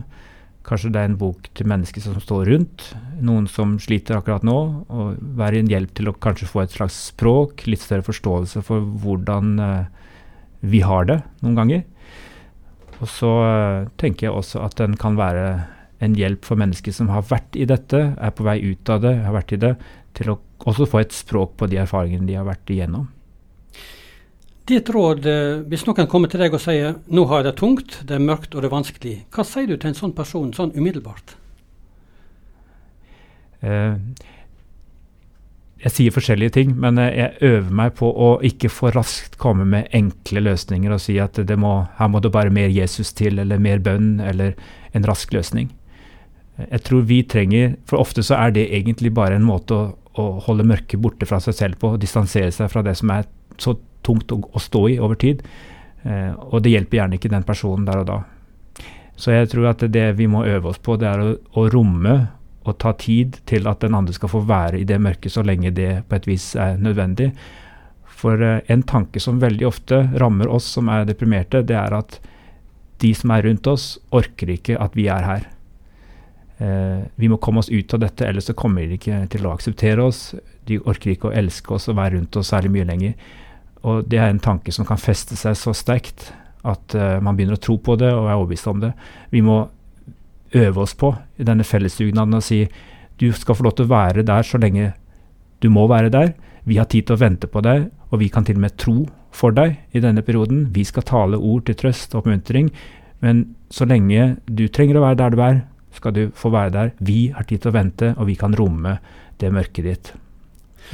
Kanskje 0.66 0.92
det 0.94 1.02
er 1.02 1.12
en 1.12 1.20
bok 1.20 1.50
til 1.58 1.70
mennesker 1.72 2.04
som 2.04 2.18
står 2.22 2.50
rundt, 2.52 2.90
noen 3.26 3.48
som 3.50 3.78
sliter 3.82 4.20
akkurat 4.20 4.46
nå. 4.46 4.58
og 4.88 5.22
Være 5.40 5.62
en 5.62 5.72
hjelp 5.72 5.94
til 5.98 6.12
å 6.12 6.18
kanskje 6.22 6.50
få 6.50 6.64
et 6.64 6.76
slags 6.76 6.98
språk, 7.10 7.66
litt 7.70 7.82
større 7.84 8.06
forståelse 8.06 8.64
for 8.66 8.86
hvordan 9.04 9.56
uh, 9.58 10.09
vi 10.62 10.82
har 10.84 11.08
det 11.10 11.22
noen 11.44 11.58
ganger. 11.58 11.84
Og 13.00 13.08
så 13.08 13.30
uh, 13.44 13.90
tenker 14.00 14.28
jeg 14.28 14.36
også 14.36 14.64
at 14.66 14.76
den 14.80 14.98
kan 15.00 15.16
være 15.20 15.46
en 16.04 16.16
hjelp 16.16 16.46
for 16.48 16.60
mennesker 16.60 16.96
som 16.96 17.12
har 17.12 17.26
vært 17.28 17.56
i 17.60 17.68
dette, 17.68 18.00
er 18.16 18.36
på 18.36 18.46
vei 18.48 18.60
ut 18.64 18.92
av 18.92 19.02
det, 19.04 19.16
har 19.26 19.36
vært 19.36 19.56
i 19.56 19.62
det, 19.62 19.74
til 20.16 20.34
å 20.34 20.40
også 20.68 20.88
få 20.90 21.02
et 21.04 21.16
språk 21.16 21.56
på 21.60 21.68
de 21.72 21.80
erfaringene 21.82 22.28
de 22.28 22.38
har 22.40 22.48
vært 22.48 22.72
igjennom. 22.72 23.08
Ditt 24.70 24.90
råd, 24.94 25.26
eh, 25.26 25.62
hvis 25.66 25.86
noen 25.88 26.08
kommer 26.08 26.30
til 26.30 26.44
deg 26.44 26.54
og 26.54 26.62
sier 26.62 26.96
'nå 27.10 27.26
har 27.28 27.42
jeg 27.42 27.46
det 27.46 27.56
tungt, 27.58 28.00
det 28.06 28.16
er 28.16 28.20
mørkt 28.20 28.54
og 28.54 28.62
det 28.62 28.70
er 28.70 28.78
vanskelig', 28.78 29.24
hva 29.32 29.44
sier 29.44 29.68
du 29.68 29.78
til 29.78 29.90
en 29.90 29.96
sånn 29.96 30.16
person 30.16 30.54
sånn 30.54 30.76
umiddelbart? 30.76 31.36
Uh, 33.64 33.98
jeg 35.80 35.96
sier 35.96 36.14
forskjellige 36.14 36.56
ting, 36.58 36.74
men 36.80 37.00
eh, 37.00 37.14
jeg 37.16 37.52
øver 37.54 37.72
meg 37.82 37.96
på 38.00 38.10
å 38.12 38.30
ikke 38.46 38.72
for 38.74 38.96
raskt 38.96 39.38
komme 39.40 39.68
med 39.70 39.88
enkle 39.96 40.44
løsninger 40.44 40.92
og 40.92 41.02
si 41.04 41.16
at 41.24 41.40
må, 41.60 41.74
her 42.00 42.10
må 42.12 42.20
det 42.24 42.34
bare 42.36 42.54
mer 42.54 42.72
Jesus 42.74 43.14
til, 43.16 43.40
eller 43.40 43.62
mer 43.64 43.80
bønn, 43.84 44.18
eller 44.20 44.58
en 44.98 45.08
rask 45.08 45.32
løsning. 45.34 45.70
Jeg 46.60 46.84
tror 46.84 47.06
vi 47.08 47.22
trenger 47.24 47.78
For 47.88 48.02
ofte 48.02 48.20
så 48.26 48.36
er 48.36 48.52
det 48.52 48.66
egentlig 48.76 49.14
bare 49.16 49.38
en 49.38 49.46
måte 49.48 49.76
å, 49.78 49.84
å 50.20 50.26
holde 50.44 50.66
mørket 50.68 51.00
borte 51.00 51.28
fra 51.30 51.40
seg 51.40 51.56
selv 51.56 51.80
på, 51.80 51.94
og 51.96 52.02
distansere 52.04 52.52
seg 52.52 52.68
fra 52.74 52.84
det 52.84 52.98
som 53.00 53.14
er 53.16 53.30
så 53.60 53.78
tungt 54.04 54.34
å, 54.36 54.42
å 54.44 54.60
stå 54.60 54.82
i 54.92 54.98
over 55.00 55.16
tid. 55.20 55.46
Eh, 56.04 56.34
og 56.52 56.60
det 56.66 56.74
hjelper 56.74 57.00
gjerne 57.00 57.20
ikke 57.20 57.32
den 57.32 57.48
personen 57.48 57.88
der 57.88 58.04
og 58.04 58.10
da. 58.10 58.20
Så 59.20 59.32
jeg 59.32 59.48
tror 59.52 59.72
at 59.72 59.88
det 59.92 60.06
vi 60.20 60.28
må 60.32 60.44
øve 60.48 60.74
oss 60.74 60.80
på, 60.84 61.00
det 61.00 61.08
er 61.08 61.24
å, 61.24 61.32
å 61.60 61.66
romme 61.72 62.18
og 62.68 62.78
ta 62.82 62.94
tid 63.00 63.40
til 63.50 63.68
at 63.70 63.82
den 63.84 63.96
andre 63.96 64.14
skal 64.16 64.32
få 64.32 64.44
være 64.48 64.82
i 64.82 64.88
det 64.88 65.00
mørket 65.02 65.34
så 65.34 65.44
lenge 65.46 65.72
det 65.76 65.92
på 66.10 66.18
et 66.18 66.28
vis 66.28 66.52
er 66.60 66.80
nødvendig. 66.82 67.32
For 68.20 68.42
uh, 68.42 68.60
en 68.68 68.84
tanke 68.84 69.22
som 69.24 69.40
veldig 69.42 69.68
ofte 69.68 70.02
rammer 70.20 70.52
oss 70.52 70.68
som 70.76 70.92
er 70.92 71.08
deprimerte, 71.08 71.64
det 71.64 71.78
er 71.80 71.96
at 71.96 72.20
de 73.00 73.14
som 73.16 73.32
er 73.32 73.46
rundt 73.48 73.68
oss, 73.72 73.94
orker 74.12 74.52
ikke 74.58 74.76
at 74.82 74.98
vi 74.98 75.08
er 75.12 75.28
her. 75.28 75.48
Uh, 76.60 77.08
vi 77.16 77.32
må 77.32 77.40
komme 77.40 77.64
oss 77.64 77.72
ut 77.72 77.96
av 77.96 78.04
dette, 78.04 78.28
ellers 78.28 78.50
så 78.52 78.58
kommer 78.60 78.84
de 78.84 79.00
ikke 79.00 79.22
til 79.32 79.48
å 79.48 79.54
akseptere 79.56 80.04
oss. 80.04 80.34
De 80.68 80.82
orker 80.84 81.14
ikke 81.16 81.32
å 81.32 81.38
elske 81.40 81.78
oss 81.78 81.88
og 81.88 82.00
være 82.02 82.18
rundt 82.18 82.36
oss 82.42 82.52
særlig 82.52 82.74
mye 82.76 82.90
lenger. 82.92 83.16
Og 83.88 84.04
det 84.12 84.20
er 84.20 84.34
en 84.34 84.44
tanke 84.44 84.76
som 84.76 84.88
kan 84.88 85.00
feste 85.00 85.40
seg 85.40 85.56
så 85.56 85.72
sterkt 85.72 86.34
at 86.68 86.96
uh, 87.00 87.22
man 87.24 87.38
begynner 87.38 87.56
å 87.56 87.64
tro 87.64 87.78
på 87.80 87.96
det 87.96 88.12
og 88.12 88.28
er 88.28 88.36
overbevist 88.36 88.68
om 88.68 88.84
det. 88.84 88.92
Vi 89.32 89.40
må 89.46 89.62
øve 90.56 90.82
oss 90.82 90.96
på 90.98 91.14
i 91.38 91.46
denne 91.46 91.64
fellesdugnaden 91.64 92.34
og 92.34 92.44
si 92.44 92.64
du 93.20 93.32
skal 93.36 93.58
få 93.58 93.66
lov 93.68 93.76
til 93.78 93.88
å 93.88 93.94
være 93.94 94.24
der 94.28 94.46
så 94.48 94.60
lenge 94.62 94.94
du 95.60 95.70
må 95.70 95.88
være 95.92 96.12
der. 96.14 96.34
Vi 96.64 96.78
har 96.80 96.88
tid 96.88 97.08
til 97.08 97.18
å 97.18 97.20
vente 97.20 97.50
på 97.52 97.62
deg, 97.66 97.90
og 98.10 98.22
vi 98.22 98.30
kan 98.32 98.46
til 98.48 98.56
og 98.56 98.64
med 98.64 98.78
tro 98.80 98.96
for 99.36 99.52
deg 99.56 99.76
i 99.92 100.02
denne 100.04 100.24
perioden. 100.26 100.70
Vi 100.72 100.86
skal 100.88 101.04
tale 101.08 101.38
ord 101.38 101.66
til 101.68 101.76
trøst 101.76 102.16
og 102.16 102.24
oppmuntring, 102.24 102.72
men 103.20 103.44
så 103.70 103.86
lenge 103.90 104.38
du 104.48 104.68
trenger 104.72 105.00
å 105.00 105.04
være 105.04 105.20
der 105.20 105.36
du 105.36 105.44
er, 105.44 105.60
skal 105.92 106.16
du 106.16 106.24
få 106.38 106.52
være 106.54 106.74
der. 106.76 106.94
Vi 107.04 107.34
har 107.36 107.44
tid 107.44 107.64
til 107.64 107.74
å 107.74 107.76
vente, 107.76 108.14
og 108.16 108.30
vi 108.30 108.38
kan 108.40 108.56
romme 108.56 108.98
det 109.42 109.52
mørket 109.52 109.86
ditt 109.86 110.14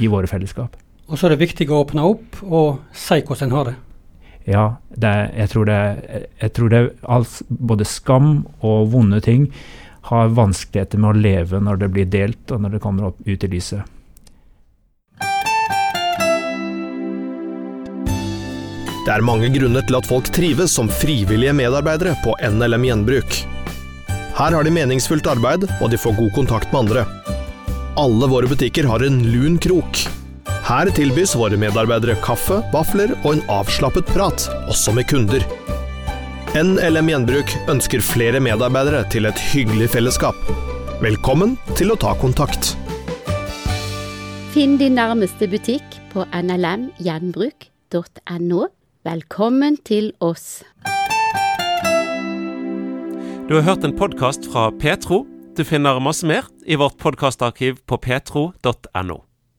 i 0.02 0.10
våre 0.10 0.26
fellesskap. 0.30 0.74
Og 1.06 1.18
så 1.18 1.28
er 1.28 1.36
det 1.36 1.44
viktig 1.44 1.68
å 1.70 1.84
åpne 1.84 2.02
opp 2.02 2.40
og 2.42 2.82
si 2.96 3.20
hvordan 3.22 3.46
en 3.46 3.56
har 3.56 3.68
det. 3.70 3.76
Ja, 4.46 4.76
det, 4.94 5.12
jeg 5.34 5.50
tror 5.50 5.66
det, 5.66 5.80
jeg 6.38 6.52
tror 6.54 6.70
det 6.70 6.80
alt, 7.02 7.40
både 7.50 7.86
skam 7.88 8.30
og 8.62 8.92
vonde 8.92 9.18
ting 9.24 9.48
har 10.06 10.30
vanskeligheter 10.38 11.02
med 11.02 11.10
å 11.10 11.18
leve 11.18 11.58
når 11.58 11.80
det 11.80 11.88
blir 11.90 12.06
delt, 12.06 12.44
og 12.54 12.62
når 12.62 12.76
det 12.76 12.82
kommer 12.84 13.08
opp 13.08 13.18
ut 13.26 13.42
i 13.42 13.50
lyset. 13.50 13.82
Det 19.06 19.14
er 19.14 19.22
mange 19.22 19.50
grunner 19.54 19.84
til 19.86 19.98
at 19.98 20.06
folk 20.06 20.30
trives 20.34 20.72
som 20.78 20.90
frivillige 20.90 21.54
medarbeidere 21.54 22.14
på 22.22 22.34
NLM 22.42 22.86
Gjenbruk. 22.86 23.38
Her 24.36 24.54
har 24.54 24.66
de 24.66 24.74
meningsfullt 24.74 25.26
arbeid, 25.30 25.66
og 25.80 25.90
de 25.90 25.98
får 25.98 26.18
god 26.18 26.32
kontakt 26.38 26.70
med 26.70 26.86
andre. 26.86 27.06
Alle 27.98 28.30
våre 28.30 28.50
butikker 28.50 28.86
har 28.90 29.02
en 29.06 29.22
lun 29.26 29.58
krok 29.62 30.06
her 30.66 30.88
tilbys 30.90 31.36
våre 31.38 31.54
medarbeidere 31.60 32.16
kaffe, 32.24 32.56
vafler 32.72 33.12
og 33.20 33.36
en 33.36 33.42
avslappet 33.52 34.06
prat, 34.10 34.48
også 34.66 34.92
med 34.96 35.06
kunder. 35.10 35.42
NLM 36.56 37.08
Gjenbruk 37.12 37.48
ønsker 37.70 38.00
flere 38.02 38.40
medarbeidere 38.42 39.04
til 39.12 39.26
et 39.30 39.38
hyggelig 39.52 39.88
fellesskap. 39.94 40.34
Velkommen 41.04 41.50
til 41.78 41.92
å 41.92 41.96
ta 42.00 42.14
kontakt. 42.18 42.62
Finn 44.56 44.74
din 44.80 44.94
nærmeste 44.98 45.44
butikk 45.52 45.84
på 46.14 46.20
nlmgjenbruk.no. 46.32 48.60
Velkommen 49.06 49.76
til 49.86 50.12
oss. 50.18 50.64
Du 53.46 53.54
har 53.54 53.62
hørt 53.68 53.86
en 53.86 53.94
podkast 53.94 54.50
fra 54.50 54.74
Petro. 54.74 55.22
Du 55.54 55.62
finner 55.62 56.02
masse 56.02 56.26
mer 56.26 56.50
i 56.66 56.74
vårt 56.80 56.98
podkastarkiv 56.98 57.78
på 57.86 57.94
petro.no. 58.02 59.25